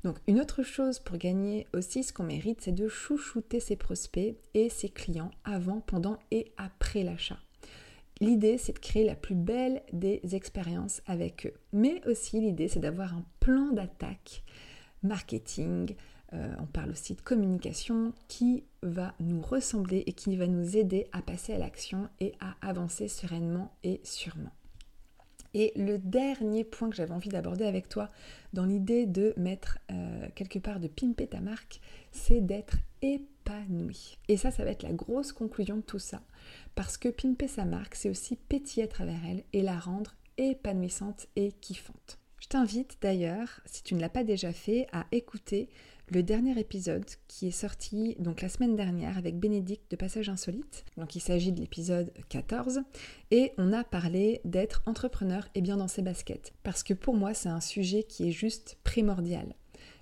Donc 0.04 0.18
une 0.28 0.40
autre 0.40 0.64
chose 0.64 1.00
pour 1.00 1.18
gagner 1.18 1.68
aussi 1.74 2.04
ce 2.04 2.12
qu'on 2.12 2.24
mérite, 2.24 2.62
c'est 2.62 2.72
de 2.72 2.88
chouchouter 2.88 3.60
ses 3.60 3.76
prospects 3.76 4.36
et 4.54 4.70
ses 4.70 4.90
clients 4.90 5.32
avant, 5.44 5.82
pendant 5.82 6.18
et 6.32 6.52
après 6.58 7.04
l'achat. 7.04 7.38
L'idée, 8.20 8.60
c'est 8.60 8.74
de 8.74 8.80
créer 8.80 9.04
la 9.04 9.16
plus 9.16 9.36
belle 9.36 9.82
des 9.94 10.22
expériences 10.34 11.02
avec 11.08 11.48
eux. 11.48 11.54
Mais 11.74 12.06
aussi, 12.08 12.40
l'idée, 12.40 12.68
c'est 12.68 12.80
d'avoir 12.80 13.16
un 13.16 13.26
plan 13.40 13.72
d'attaque 13.72 14.44
marketing. 15.02 15.96
Euh, 16.34 16.54
on 16.60 16.68
parle 16.68 16.92
aussi 16.92 17.16
de 17.16 17.22
communication 17.22 18.14
qui 18.28 18.64
va 18.84 19.16
nous 19.20 19.42
ressembler 19.42 20.04
et 20.06 20.14
qui 20.14 20.36
va 20.38 20.46
nous 20.46 20.78
aider 20.78 21.08
à 21.12 21.24
passer 21.24 21.54
à 21.54 21.58
l'action 21.58 22.10
et 22.20 22.34
à 22.40 22.56
avancer 22.62 23.08
sereinement 23.08 23.76
et 23.84 24.00
sûrement. 24.04 24.52
Et 25.54 25.74
le 25.76 25.98
dernier 25.98 26.64
point 26.64 26.90
que 26.90 26.96
j'avais 26.96 27.14
envie 27.14 27.30
d'aborder 27.30 27.66
avec 27.66 27.90
toi 27.90 28.10
dans 28.54 28.66
l'idée 28.66 29.06
de 29.06 29.34
mettre 29.38 29.80
euh, 29.92 30.28
quelque 30.36 30.60
part, 30.60 30.80
de 30.80 30.88
pimper 30.88 31.28
ta 31.28 31.42
marque, 31.42 31.82
c'est 32.12 32.42
d'être 32.42 32.78
épanoui. 33.02 34.18
Et 34.28 34.38
ça, 34.38 34.52
ça 34.52 34.64
va 34.64 34.72
être 34.72 34.84
la 34.84 34.94
grosse 34.94 35.34
conclusion 35.34 35.78
de 35.78 35.82
tout 35.82 36.00
ça. 36.00 36.22
Parce 36.76 36.98
que 36.98 37.10
pimper 37.10 37.50
sa 37.50 37.66
marque, 37.66 37.96
c'est 37.96 38.10
aussi 38.10 38.36
pétiller 38.36 38.86
à 38.86 38.88
travers 38.88 39.20
elle 39.30 39.44
et 39.52 39.62
la 39.62 39.78
rendre 39.78 40.16
épanouissante 40.38 41.28
et 41.36 41.52
kiffante. 41.52 42.18
Je 42.40 42.48
t'invite 42.48 42.98
d'ailleurs, 43.02 43.62
si 43.66 43.84
tu 43.84 43.94
ne 43.94 44.02
l'as 44.02 44.10
pas 44.10 44.24
déjà 44.24 44.52
fait, 44.52 44.88
à 44.92 45.06
écouter 45.12 45.70
le 46.12 46.24
dernier 46.24 46.60
épisode 46.60 47.06
qui 47.30 47.48
est 47.48 47.52
sorti 47.52 48.16
donc 48.20 48.42
la 48.42 48.50
semaine 48.50 48.76
dernière 48.76 49.18
avec 49.18 49.40
Bénédicte 49.40 49.90
de 49.90 49.96
Passage 49.96 50.28
Insolite. 50.28 50.84
Donc 50.98 51.16
il 51.16 51.22
s'agit 51.22 51.54
de 51.54 51.62
l'épisode 51.62 52.12
14 52.28 52.82
et 53.32 53.54
on 53.58 53.72
a 53.72 53.86
parlé 53.86 54.42
d'être 54.44 54.84
entrepreneur 54.86 55.48
et 55.56 55.62
bien 55.62 55.78
dans 55.78 55.88
ses 55.88 56.02
baskets 56.02 56.54
parce 56.64 56.84
que 56.84 56.94
pour 56.94 57.16
moi 57.16 57.34
c'est 57.34 57.50
un 57.50 57.62
sujet 57.62 58.04
qui 58.04 58.28
est 58.28 58.32
juste 58.32 58.78
primordial. 58.84 59.56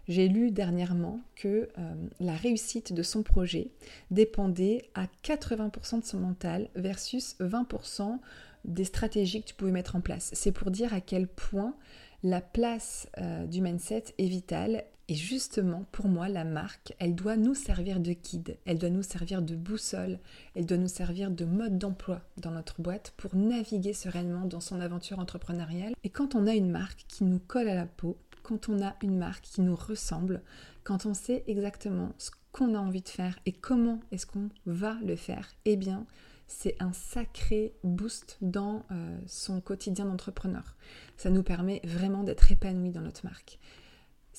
J'ai 0.07 0.27
lu 0.27 0.49
dernièrement 0.49 1.21
que 1.35 1.69
euh, 1.77 1.93
la 2.19 2.35
réussite 2.35 2.91
de 2.91 3.03
son 3.03 3.21
projet 3.21 3.69
dépendait 4.09 4.89
à 4.95 5.05
80% 5.23 5.99
de 5.99 6.05
son 6.05 6.17
mental 6.17 6.69
versus 6.73 7.35
20% 7.39 8.17
des 8.65 8.85
stratégies 8.85 9.41
que 9.41 9.47
tu 9.49 9.53
pouvais 9.53 9.71
mettre 9.71 9.95
en 9.95 10.01
place. 10.01 10.31
C'est 10.33 10.51
pour 10.51 10.71
dire 10.71 10.95
à 10.95 11.01
quel 11.01 11.27
point 11.27 11.75
la 12.23 12.41
place 12.41 13.07
euh, 13.19 13.45
du 13.45 13.61
mindset 13.61 14.05
est 14.17 14.25
vitale. 14.25 14.83
Et 15.11 15.15
justement, 15.15 15.87
pour 15.91 16.07
moi, 16.07 16.29
la 16.29 16.43
marque, 16.43 16.93
elle 16.99 17.15
doit 17.15 17.35
nous 17.35 17.55
servir 17.55 17.99
de 17.99 18.13
guide, 18.13 18.57
elle 18.65 18.77
doit 18.77 18.91
nous 18.91 19.01
servir 19.01 19.41
de 19.41 19.55
boussole, 19.55 20.19
elle 20.53 20.67
doit 20.67 20.77
nous 20.77 20.87
servir 20.87 21.31
de 21.31 21.45
mode 21.45 21.79
d'emploi 21.79 22.21
dans 22.37 22.51
notre 22.51 22.79
boîte 22.79 23.15
pour 23.17 23.35
naviguer 23.35 23.93
sereinement 23.93 24.45
dans 24.45 24.61
son 24.61 24.79
aventure 24.79 25.17
entrepreneuriale. 25.17 25.95
Et 26.03 26.09
quand 26.09 26.35
on 26.35 26.45
a 26.45 26.53
une 26.53 26.69
marque 26.69 27.05
qui 27.07 27.23
nous 27.23 27.39
colle 27.39 27.69
à 27.69 27.73
la 27.73 27.87
peau, 27.87 28.17
quand 28.43 28.69
on 28.69 28.85
a 28.85 28.95
une 29.01 29.17
marque 29.17 29.45
qui 29.45 29.61
nous 29.61 29.75
ressemble, 29.75 30.43
quand 30.83 31.07
on 31.07 31.15
sait 31.15 31.43
exactement 31.47 32.13
ce 32.19 32.29
qu'on 32.51 32.75
a 32.75 32.79
envie 32.79 33.01
de 33.01 33.09
faire 33.09 33.39
et 33.47 33.51
comment 33.51 34.01
est-ce 34.11 34.27
qu'on 34.27 34.49
va 34.67 34.95
le 35.03 35.15
faire, 35.15 35.49
eh 35.65 35.75
bien, 35.75 36.05
c'est 36.45 36.75
un 36.79 36.93
sacré 36.93 37.73
boost 37.83 38.37
dans 38.41 38.85
euh, 38.91 39.17
son 39.25 39.59
quotidien 39.59 40.05
d'entrepreneur. 40.05 40.75
Ça 41.17 41.31
nous 41.31 41.43
permet 41.43 41.81
vraiment 41.83 42.23
d'être 42.23 42.51
épanoui 42.51 42.91
dans 42.91 43.01
notre 43.01 43.25
marque. 43.25 43.57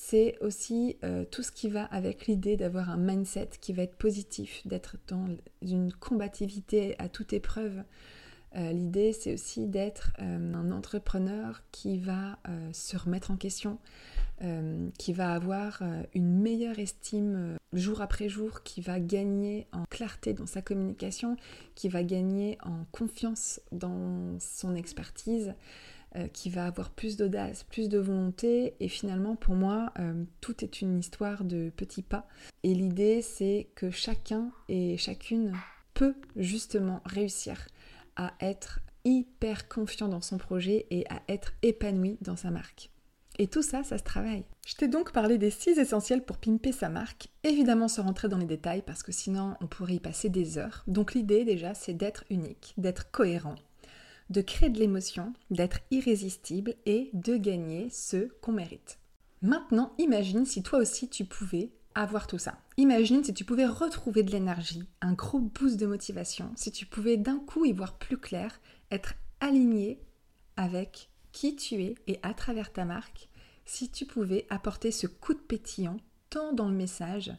C'est 0.02 0.38
aussi 0.40 0.96
euh, 1.04 1.26
tout 1.30 1.42
ce 1.42 1.52
qui 1.52 1.68
va 1.68 1.84
avec 1.84 2.26
l'idée 2.26 2.56
d'avoir 2.56 2.88
un 2.88 2.96
mindset 2.96 3.50
qui 3.60 3.74
va 3.74 3.82
être 3.82 3.96
positif, 3.96 4.66
d'être 4.66 4.96
dans 5.08 5.28
une 5.60 5.92
combativité 5.92 6.96
à 6.98 7.10
toute 7.10 7.34
épreuve, 7.34 7.84
euh, 8.56 8.72
l'idée, 8.72 9.12
c'est 9.12 9.34
aussi 9.34 9.66
d'être 9.66 10.12
euh, 10.18 10.54
un 10.54 10.72
entrepreneur 10.72 11.62
qui 11.70 11.98
va 11.98 12.38
se 12.72 12.96
remettre 12.96 13.30
en 13.30 13.36
question, 13.36 13.78
qui 14.98 15.12
va 15.12 15.34
avoir 15.34 15.82
une 16.14 16.40
meilleure 16.40 16.78
estime 16.78 17.58
jour 17.74 18.00
après 18.00 18.30
jour, 18.30 18.62
qui 18.62 18.80
va 18.80 18.98
gagner 18.98 19.66
en 19.70 19.84
clarté 19.90 20.32
dans 20.32 20.46
sa 20.46 20.62
communication, 20.62 21.36
qui 21.74 21.90
va 21.90 22.02
gagner 22.02 22.56
en 22.62 22.86
confiance 22.90 23.60
dans 23.70 24.38
son 24.40 24.74
expertise, 24.74 25.52
qui 26.32 26.50
va 26.50 26.66
avoir 26.66 26.90
plus 26.90 27.16
d'audace, 27.16 27.64
plus 27.64 27.88
de 27.88 27.98
volonté. 27.98 28.74
Et 28.80 28.88
finalement, 28.88 29.36
pour 29.36 29.54
moi, 29.54 29.92
tout 30.40 30.64
est 30.64 30.80
une 30.80 30.98
histoire 30.98 31.44
de 31.44 31.70
petits 31.76 32.02
pas. 32.02 32.26
Et 32.62 32.74
l'idée, 32.74 33.22
c'est 33.22 33.68
que 33.74 33.90
chacun 33.90 34.50
et 34.68 34.96
chacune 34.96 35.52
peut 35.94 36.14
justement 36.36 37.00
réussir 37.04 37.66
à 38.16 38.32
être 38.40 38.80
hyper 39.04 39.68
confiant 39.68 40.08
dans 40.08 40.20
son 40.20 40.38
projet 40.38 40.86
et 40.90 41.04
à 41.10 41.22
être 41.28 41.52
épanoui 41.62 42.18
dans 42.20 42.36
sa 42.36 42.50
marque. 42.50 42.90
Et 43.38 43.46
tout 43.46 43.62
ça, 43.62 43.82
ça 43.82 43.96
se 43.96 44.02
travaille. 44.02 44.44
Je 44.66 44.74
t'ai 44.74 44.86
donc 44.86 45.12
parlé 45.12 45.38
des 45.38 45.50
six 45.50 45.78
essentiels 45.78 46.22
pour 46.22 46.36
pimper 46.36 46.72
sa 46.72 46.90
marque, 46.90 47.28
évidemment 47.42 47.88
sans 47.88 48.02
rentrer 48.02 48.28
dans 48.28 48.36
les 48.36 48.44
détails 48.44 48.82
parce 48.82 49.02
que 49.02 49.12
sinon 49.12 49.54
on 49.62 49.66
pourrait 49.66 49.94
y 49.94 50.00
passer 50.00 50.28
des 50.28 50.58
heures. 50.58 50.84
Donc 50.86 51.14
l'idée 51.14 51.46
déjà 51.46 51.72
c'est 51.72 51.94
d'être 51.94 52.24
unique, 52.28 52.74
d'être 52.76 53.10
cohérent, 53.10 53.54
de 54.30 54.40
créer 54.40 54.70
de 54.70 54.78
l'émotion, 54.78 55.32
d'être 55.50 55.80
irrésistible 55.90 56.74
et 56.86 57.10
de 57.12 57.36
gagner 57.36 57.90
ce 57.90 58.28
qu'on 58.40 58.52
mérite. 58.52 58.98
Maintenant 59.42 59.92
imagine 59.98 60.46
si 60.46 60.62
toi 60.62 60.78
aussi 60.78 61.08
tu 61.08 61.24
pouvais 61.24 61.70
avoir 61.94 62.26
tout 62.26 62.38
ça. 62.38 62.58
Imagine 62.76 63.24
si 63.24 63.34
tu 63.34 63.44
pouvais 63.44 63.66
retrouver 63.66 64.22
de 64.22 64.30
l'énergie, 64.30 64.84
un 65.00 65.12
gros 65.12 65.40
boost 65.40 65.78
de 65.78 65.86
motivation, 65.86 66.52
si 66.56 66.70
tu 66.70 66.86
pouvais 66.86 67.16
d'un 67.16 67.38
coup 67.38 67.64
y 67.64 67.72
voir 67.72 67.98
plus 67.98 68.18
clair, 68.18 68.60
être 68.90 69.14
aligné 69.40 70.00
avec 70.56 71.08
qui 71.32 71.56
tu 71.56 71.82
es 71.82 71.94
et 72.06 72.18
à 72.22 72.34
travers 72.34 72.72
ta 72.72 72.84
marque, 72.84 73.28
si 73.64 73.90
tu 73.90 74.06
pouvais 74.06 74.46
apporter 74.50 74.90
ce 74.90 75.06
coup 75.06 75.34
de 75.34 75.38
pétillant 75.38 75.96
tant 76.28 76.52
dans 76.52 76.68
le 76.68 76.74
message 76.74 77.32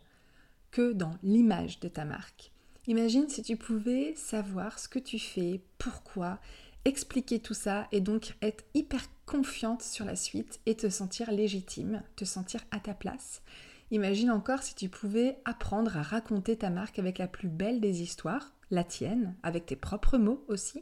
que 0.72 0.94
dans 0.94 1.14
l'image 1.24 1.80
de 1.80 1.88
ta 1.88 2.06
marque. 2.06 2.52
Imagine 2.88 3.30
si 3.30 3.44
tu 3.44 3.58
pouvais 3.58 4.14
savoir 4.16 4.80
ce 4.80 4.88
que 4.88 5.00
tu 5.00 5.20
fais, 5.20 5.62
pourquoi, 5.78 6.40
expliquer 6.86 7.40
tout 7.40 7.54
ça 7.54 7.88
et 7.92 8.02
donc 8.02 8.36
être 8.42 8.64
hyper 8.74 9.02
confiante 9.26 9.82
sur 9.82 10.06
la 10.06 10.16
suite 10.16 10.60
et 10.66 10.76
te 10.76 10.90
sentir 10.90 11.32
légitime, 11.32 12.04
te 12.16 12.26
sentir 12.26 12.62
à 12.72 12.80
ta 12.80 12.94
place 12.94 13.42
Imagine 13.92 14.32
encore 14.32 14.64
si 14.64 14.74
tu 14.74 14.88
pouvais 14.88 15.38
apprendre 15.44 15.98
à 15.98 16.02
raconter 16.02 16.56
ta 16.56 16.70
marque 16.70 16.98
avec 16.98 17.18
la 17.18 17.28
plus 17.28 17.50
belle 17.50 17.82
des 17.82 18.02
histoires, 18.02 18.54
la 18.72 18.86
tienne, 18.86 19.36
avec 19.44 19.66
tes 19.66 19.76
propres 19.76 20.18
mots 20.18 20.46
aussi. 20.48 20.82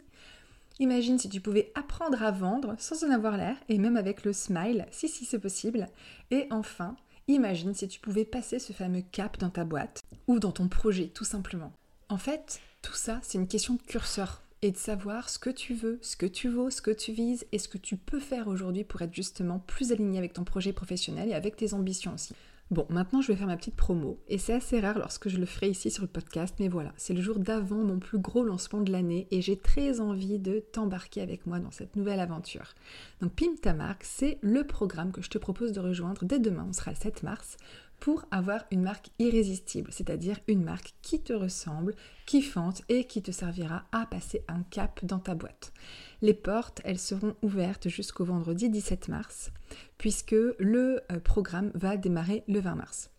Imagine 0.77 1.17
si 1.17 1.27
tu 1.27 1.41
pouvais 1.41 1.71
apprendre 1.73 2.21
à 2.21 2.29
vendre 2.29 2.75
sans 2.77 3.03
en 3.03 3.09
avoir 3.09 3.35
l'air 3.35 3.57
et 3.67 3.79
même 3.79 3.97
avec 3.97 4.23
le 4.23 4.31
smile, 4.31 4.85
si 4.91 5.09
si 5.09 5.25
c'est 5.25 5.39
possible. 5.39 5.87
Et 6.29 6.47
enfin, 6.51 6.95
imagine 7.27 7.73
si 7.73 7.87
tu 7.87 7.99
pouvais 7.99 8.25
passer 8.25 8.59
ce 8.59 8.73
fameux 8.73 9.01
cap 9.11 9.39
dans 9.39 9.49
ta 9.49 9.65
boîte 9.65 10.01
ou 10.27 10.37
dans 10.37 10.51
ton 10.51 10.67
projet 10.67 11.07
tout 11.07 11.25
simplement. 11.25 11.73
En 12.09 12.17
fait, 12.17 12.61
tout 12.83 12.93
ça, 12.93 13.19
c'est 13.23 13.39
une 13.39 13.47
question 13.47 13.73
de 13.73 13.81
curseur 13.81 14.43
et 14.61 14.71
de 14.71 14.77
savoir 14.77 15.29
ce 15.29 15.39
que 15.39 15.49
tu 15.49 15.73
veux, 15.73 15.99
ce 16.01 16.17
que 16.17 16.25
tu 16.25 16.49
vaux, 16.49 16.69
ce 16.69 16.81
que 16.81 16.91
tu 16.91 17.11
vises 17.11 17.45
et 17.51 17.59
ce 17.59 17.67
que 17.67 17.77
tu 17.77 17.95
peux 17.95 18.19
faire 18.19 18.47
aujourd'hui 18.47 18.83
pour 18.83 19.01
être 19.01 19.13
justement 19.13 19.59
plus 19.59 19.91
aligné 19.91 20.17
avec 20.17 20.33
ton 20.33 20.43
projet 20.43 20.73
professionnel 20.73 21.29
et 21.29 21.33
avec 21.33 21.55
tes 21.55 21.73
ambitions 21.73 22.13
aussi. 22.13 22.33
Bon, 22.71 22.85
maintenant 22.89 23.19
je 23.19 23.29
vais 23.31 23.35
faire 23.35 23.47
ma 23.47 23.57
petite 23.57 23.75
promo, 23.75 24.19
et 24.27 24.37
c'est 24.37 24.53
assez 24.53 24.79
rare 24.79 24.99
lorsque 24.99 25.27
je 25.27 25.37
le 25.37 25.47
ferai 25.47 25.69
ici 25.69 25.89
sur 25.89 26.03
le 26.03 26.07
podcast, 26.07 26.53
mais 26.59 26.67
voilà, 26.67 26.93
c'est 26.97 27.15
le 27.15 27.21
jour 27.21 27.39
d'avant 27.39 27.83
mon 27.83 27.97
plus 27.97 28.19
gros 28.19 28.43
lancement 28.43 28.81
de 28.81 28.91
l'année, 28.91 29.27
et 29.31 29.41
j'ai 29.41 29.57
très 29.57 29.99
envie 29.99 30.37
de 30.37 30.59
t'embarquer 30.71 31.21
avec 31.21 31.47
moi 31.47 31.57
dans 31.57 31.71
cette 31.71 31.95
nouvelle 31.95 32.19
aventure. 32.19 32.75
Donc 33.21 33.31
Pim 33.33 33.55
ta 33.59 33.73
marque, 33.73 34.03
c'est 34.03 34.37
le 34.41 34.63
programme 34.67 35.11
que 35.11 35.23
je 35.23 35.31
te 35.31 35.39
propose 35.39 35.71
de 35.71 35.79
rejoindre 35.79 36.25
dès 36.25 36.37
demain, 36.37 36.67
on 36.69 36.73
sera 36.73 36.91
le 36.91 36.97
7 36.97 37.23
mars, 37.23 37.57
pour 37.99 38.25
avoir 38.31 38.65
une 38.71 38.81
marque 38.81 39.09
irrésistible, 39.19 39.91
c'est-à-dire 39.91 40.39
une 40.47 40.63
marque 40.63 40.93
qui 41.01 41.21
te 41.21 41.33
ressemble, 41.33 41.95
qui 42.25 42.41
fente 42.41 42.81
et 42.89 43.05
qui 43.05 43.21
te 43.21 43.31
servira 43.31 43.85
à 43.91 44.05
passer 44.05 44.43
un 44.47 44.63
cap 44.63 45.03
dans 45.03 45.19
ta 45.19 45.35
boîte. 45.35 45.73
Les 46.21 46.33
portes, 46.33 46.81
elles 46.83 46.99
seront 46.99 47.35
ouvertes 47.41 47.89
jusqu'au 47.89 48.25
vendredi 48.25 48.69
17 48.69 49.07
mars, 49.09 49.51
puisque 49.97 50.35
le 50.59 51.01
euh, 51.11 51.19
programme 51.19 51.71
va 51.75 51.97
démarrer 51.97 52.43
le 52.47 52.59
20 52.59 52.75
mars. 52.75 53.09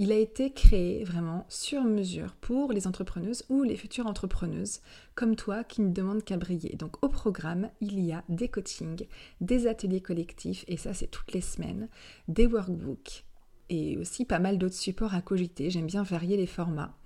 Il 0.00 0.12
a 0.12 0.16
été 0.16 0.52
créé 0.52 1.02
vraiment 1.02 1.44
sur 1.48 1.82
mesure 1.82 2.36
pour 2.40 2.72
les 2.72 2.86
entrepreneuses 2.86 3.44
ou 3.48 3.64
les 3.64 3.74
futures 3.74 4.06
entrepreneuses 4.06 4.80
comme 5.16 5.34
toi 5.34 5.64
qui 5.64 5.82
ne 5.82 5.92
demandent 5.92 6.22
qu'à 6.22 6.36
briller. 6.36 6.76
Donc 6.76 7.04
au 7.04 7.08
programme, 7.08 7.68
il 7.80 7.98
y 7.98 8.12
a 8.12 8.22
des 8.28 8.46
coachings, 8.46 9.06
des 9.40 9.66
ateliers 9.66 10.00
collectifs, 10.00 10.64
et 10.68 10.76
ça 10.76 10.94
c'est 10.94 11.08
toutes 11.08 11.32
les 11.32 11.40
semaines, 11.40 11.88
des 12.28 12.46
workbooks 12.46 13.24
et 13.70 13.96
aussi 13.96 14.24
pas 14.24 14.38
mal 14.38 14.58
d'autres 14.58 14.74
supports 14.74 15.14
à 15.14 15.22
cogiter. 15.22 15.70
J'aime 15.70 15.86
bien 15.86 16.02
varier 16.02 16.36
les 16.36 16.46
formats. 16.46 16.96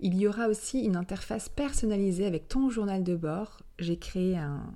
Il 0.00 0.16
y 0.16 0.26
aura 0.26 0.48
aussi 0.48 0.80
une 0.80 0.96
interface 0.96 1.48
personnalisée 1.48 2.26
avec 2.26 2.48
ton 2.48 2.70
journal 2.70 3.04
de 3.04 3.14
bord. 3.14 3.60
J'ai 3.78 3.98
créé 3.98 4.36
un 4.36 4.72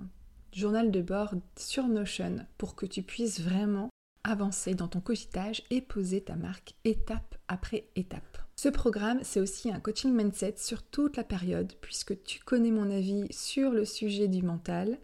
journal 0.53 0.91
de 0.91 1.03
bord 1.03 1.35
sur 1.57 1.89
Notion 1.89 2.47
pour 2.59 2.77
que 2.77 2.87
tu 2.87 3.03
puisses 3.03 3.41
vraiment 3.41 3.91
avancer 4.25 4.75
dans 4.75 4.89
ton 4.89 5.01
cogitage 5.01 5.63
et 5.71 5.81
poser 5.81 6.21
ta 6.21 6.37
marque 6.37 6.75
étape 6.85 7.37
après 7.49 7.89
étape. 7.97 8.39
Ce 8.57 8.69
programme, 8.69 9.21
c'est 9.23 9.41
aussi 9.41 9.71
un 9.71 9.81
coaching 9.81 10.13
mindset 10.13 10.55
sur 10.57 10.83
toute 10.83 11.17
la 11.17 11.25
période, 11.25 11.75
puisque 11.81 12.23
tu 12.25 12.41
connais 12.41 12.71
mon 12.71 12.91
avis 12.91 13.27
sur 13.31 13.71
le 13.71 13.85
sujet 13.85 14.29
du 14.29 14.43
mental. 14.43 14.99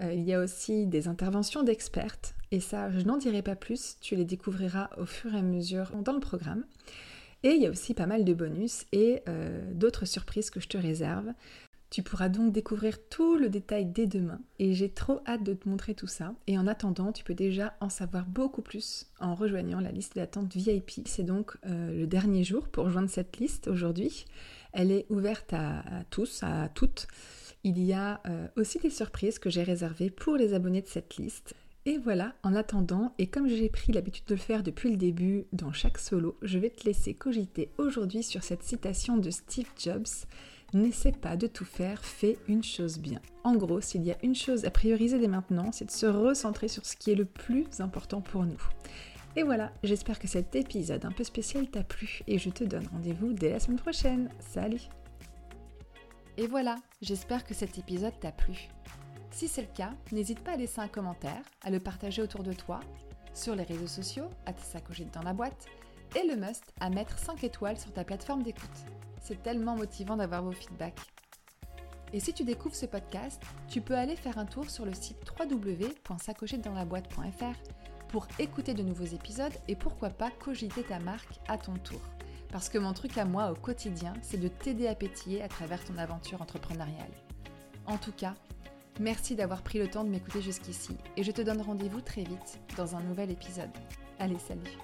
Euh, 0.00 0.12
il 0.14 0.22
y 0.22 0.32
a 0.32 0.40
aussi 0.40 0.86
des 0.86 1.06
interventions 1.06 1.62
d'expertes, 1.62 2.34
et 2.50 2.60
ça, 2.60 2.90
je 2.90 3.04
n'en 3.04 3.18
dirai 3.18 3.42
pas 3.42 3.56
plus, 3.56 3.96
tu 4.00 4.16
les 4.16 4.24
découvriras 4.24 4.90
au 4.96 5.04
fur 5.04 5.34
et 5.34 5.38
à 5.38 5.42
mesure 5.42 5.90
dans 6.02 6.14
le 6.14 6.20
programme. 6.20 6.64
Et 7.42 7.50
il 7.50 7.62
y 7.62 7.66
a 7.66 7.70
aussi 7.70 7.94
pas 7.94 8.06
mal 8.06 8.24
de 8.24 8.34
bonus 8.34 8.84
et 8.92 9.22
euh, 9.28 9.72
d'autres 9.72 10.06
surprises 10.06 10.50
que 10.50 10.60
je 10.60 10.68
te 10.68 10.78
réserve. 10.78 11.32
Tu 11.90 12.02
pourras 12.02 12.28
donc 12.28 12.52
découvrir 12.52 12.98
tout 13.08 13.36
le 13.36 13.48
détail 13.48 13.86
dès 13.86 14.06
demain 14.06 14.40
et 14.58 14.74
j'ai 14.74 14.90
trop 14.90 15.20
hâte 15.26 15.42
de 15.42 15.54
te 15.54 15.68
montrer 15.68 15.94
tout 15.94 16.06
ça. 16.06 16.34
Et 16.46 16.58
en 16.58 16.66
attendant, 16.66 17.12
tu 17.12 17.24
peux 17.24 17.34
déjà 17.34 17.74
en 17.80 17.88
savoir 17.88 18.26
beaucoup 18.26 18.60
plus 18.60 19.06
en 19.20 19.34
rejoignant 19.34 19.80
la 19.80 19.92
liste 19.92 20.16
d'attente 20.16 20.54
VIP. 20.54 21.06
C'est 21.06 21.22
donc 21.22 21.56
euh, 21.64 21.92
le 21.92 22.06
dernier 22.06 22.44
jour 22.44 22.68
pour 22.68 22.84
rejoindre 22.84 23.08
cette 23.08 23.38
liste 23.38 23.68
aujourd'hui. 23.68 24.26
Elle 24.72 24.90
est 24.90 25.06
ouverte 25.08 25.54
à, 25.54 25.82
tous, 26.10 26.42
à 26.42 26.68
toutes. 26.68 27.06
Il 27.64 27.82
y 27.82 27.94
a 27.94 28.20
euh, 28.26 28.48
aussi 28.56 28.78
des 28.78 28.90
surprises 28.90 29.38
que 29.38 29.48
j'ai 29.48 29.62
réservées 29.62 30.10
pour 30.10 30.36
les 30.36 30.52
abonnés 30.52 30.82
de 30.82 30.88
cette 30.88 31.16
liste. 31.16 31.54
Et 31.86 31.96
voilà, 31.98 32.34
en 32.42 32.54
attendant, 32.54 33.14
et 33.18 33.28
comme 33.28 33.48
j'ai 33.48 33.68
pris 33.68 33.92
l'habitude 33.92 34.26
de 34.26 34.34
le 34.34 34.40
faire 34.40 34.62
depuis 34.62 34.90
le 34.90 34.96
début 34.96 35.46
dans 35.52 35.72
chaque 35.72 35.98
solo, 35.98 36.36
je 36.42 36.58
vais 36.58 36.70
te 36.70 36.84
laisser 36.84 37.14
cogiter 37.14 37.70
aujourd'hui 37.78 38.22
sur 38.22 38.42
cette 38.42 38.62
citation 38.62 39.16
de 39.16 39.30
Steve 39.30 39.70
Jobs 39.78 40.06
N'essaie 40.74 41.12
pas 41.12 41.38
de 41.38 41.46
tout 41.46 41.64
faire, 41.64 42.04
fais 42.04 42.36
une 42.46 42.62
chose 42.62 42.98
bien. 42.98 43.20
En 43.42 43.56
gros, 43.56 43.80
s'il 43.80 44.04
y 44.04 44.12
a 44.12 44.18
une 44.22 44.34
chose 44.34 44.66
à 44.66 44.70
prioriser 44.70 45.18
dès 45.18 45.28
maintenant, 45.28 45.72
c'est 45.72 45.86
de 45.86 45.90
se 45.90 46.04
recentrer 46.04 46.68
sur 46.68 46.84
ce 46.84 46.94
qui 46.94 47.10
est 47.10 47.14
le 47.14 47.24
plus 47.24 47.66
important 47.78 48.20
pour 48.20 48.44
nous. 48.44 48.60
Et 49.34 49.44
voilà, 49.44 49.72
j'espère 49.82 50.18
que 50.18 50.28
cet 50.28 50.54
épisode 50.56 51.06
un 51.06 51.10
peu 51.10 51.24
spécial 51.24 51.70
t'a 51.70 51.82
plu 51.82 52.20
et 52.26 52.38
je 52.38 52.50
te 52.50 52.64
donne 52.64 52.86
rendez-vous 52.92 53.32
dès 53.32 53.50
la 53.50 53.60
semaine 53.60 53.78
prochaine. 53.78 54.28
Salut 54.40 54.82
Et 56.36 56.46
voilà, 56.46 56.76
j'espère 57.00 57.44
que 57.44 57.54
cet 57.54 57.78
épisode 57.78 58.18
t'a 58.20 58.32
plu. 58.32 58.68
Si 59.30 59.48
c'est 59.48 59.62
le 59.62 59.68
cas, 59.68 59.92
n'hésite 60.12 60.40
pas 60.40 60.52
à 60.52 60.56
laisser 60.56 60.80
un 60.80 60.88
commentaire, 60.88 61.42
à 61.62 61.70
le 61.70 61.80
partager 61.80 62.20
autour 62.22 62.42
de 62.42 62.52
toi, 62.52 62.80
sur 63.34 63.54
les 63.54 63.62
réseaux 63.62 63.86
sociaux, 63.86 64.28
à 64.46 64.52
te 64.52 64.60
sacocher 64.60 65.06
dans 65.12 65.22
la 65.22 65.32
boîte, 65.32 65.66
et 66.16 66.26
le 66.26 66.36
must 66.36 66.64
à 66.80 66.90
mettre 66.90 67.18
5 67.18 67.44
étoiles 67.44 67.78
sur 67.78 67.92
ta 67.92 68.04
plateforme 68.04 68.42
d'écoute. 68.42 68.68
C'est 69.20 69.42
tellement 69.42 69.76
motivant 69.76 70.16
d'avoir 70.16 70.42
vos 70.42 70.52
feedbacks. 70.52 71.00
Et 72.12 72.20
si 72.20 72.32
tu 72.32 72.44
découvres 72.44 72.74
ce 72.74 72.86
podcast, 72.86 73.42
tu 73.68 73.82
peux 73.82 73.94
aller 73.94 74.16
faire 74.16 74.38
un 74.38 74.46
tour 74.46 74.70
sur 74.70 74.86
le 74.86 74.94
site 74.94 75.18
www.sacochettedans-la-boîte.fr 75.38 78.08
pour 78.08 78.26
écouter 78.38 78.72
de 78.72 78.82
nouveaux 78.82 79.04
épisodes 79.04 79.52
et 79.68 79.76
pourquoi 79.76 80.08
pas 80.08 80.30
cogiter 80.30 80.82
ta 80.82 80.98
marque 80.98 81.38
à 81.48 81.58
ton 81.58 81.74
tour. 81.74 82.00
Parce 82.50 82.70
que 82.70 82.78
mon 82.78 82.94
truc 82.94 83.18
à 83.18 83.26
moi 83.26 83.52
au 83.52 83.54
quotidien, 83.54 84.14
c'est 84.22 84.40
de 84.40 84.48
t'aider 84.48 84.88
à 84.88 84.94
pétiller 84.94 85.42
à 85.42 85.48
travers 85.48 85.84
ton 85.84 85.98
aventure 85.98 86.40
entrepreneuriale. 86.40 87.12
En 87.86 87.98
tout 87.98 88.12
cas, 88.12 88.34
merci 89.00 89.34
d'avoir 89.34 89.62
pris 89.62 89.78
le 89.78 89.88
temps 89.88 90.04
de 90.04 90.10
m'écouter 90.10 90.42
jusqu'ici 90.42 90.96
et 91.16 91.22
je 91.22 91.32
te 91.32 91.42
donne 91.42 91.60
rendez-vous 91.60 92.00
très 92.00 92.22
vite 92.22 92.60
dans 92.76 92.96
un 92.96 93.00
nouvel 93.02 93.30
épisode. 93.30 93.70
Allez, 94.18 94.38
salut 94.38 94.76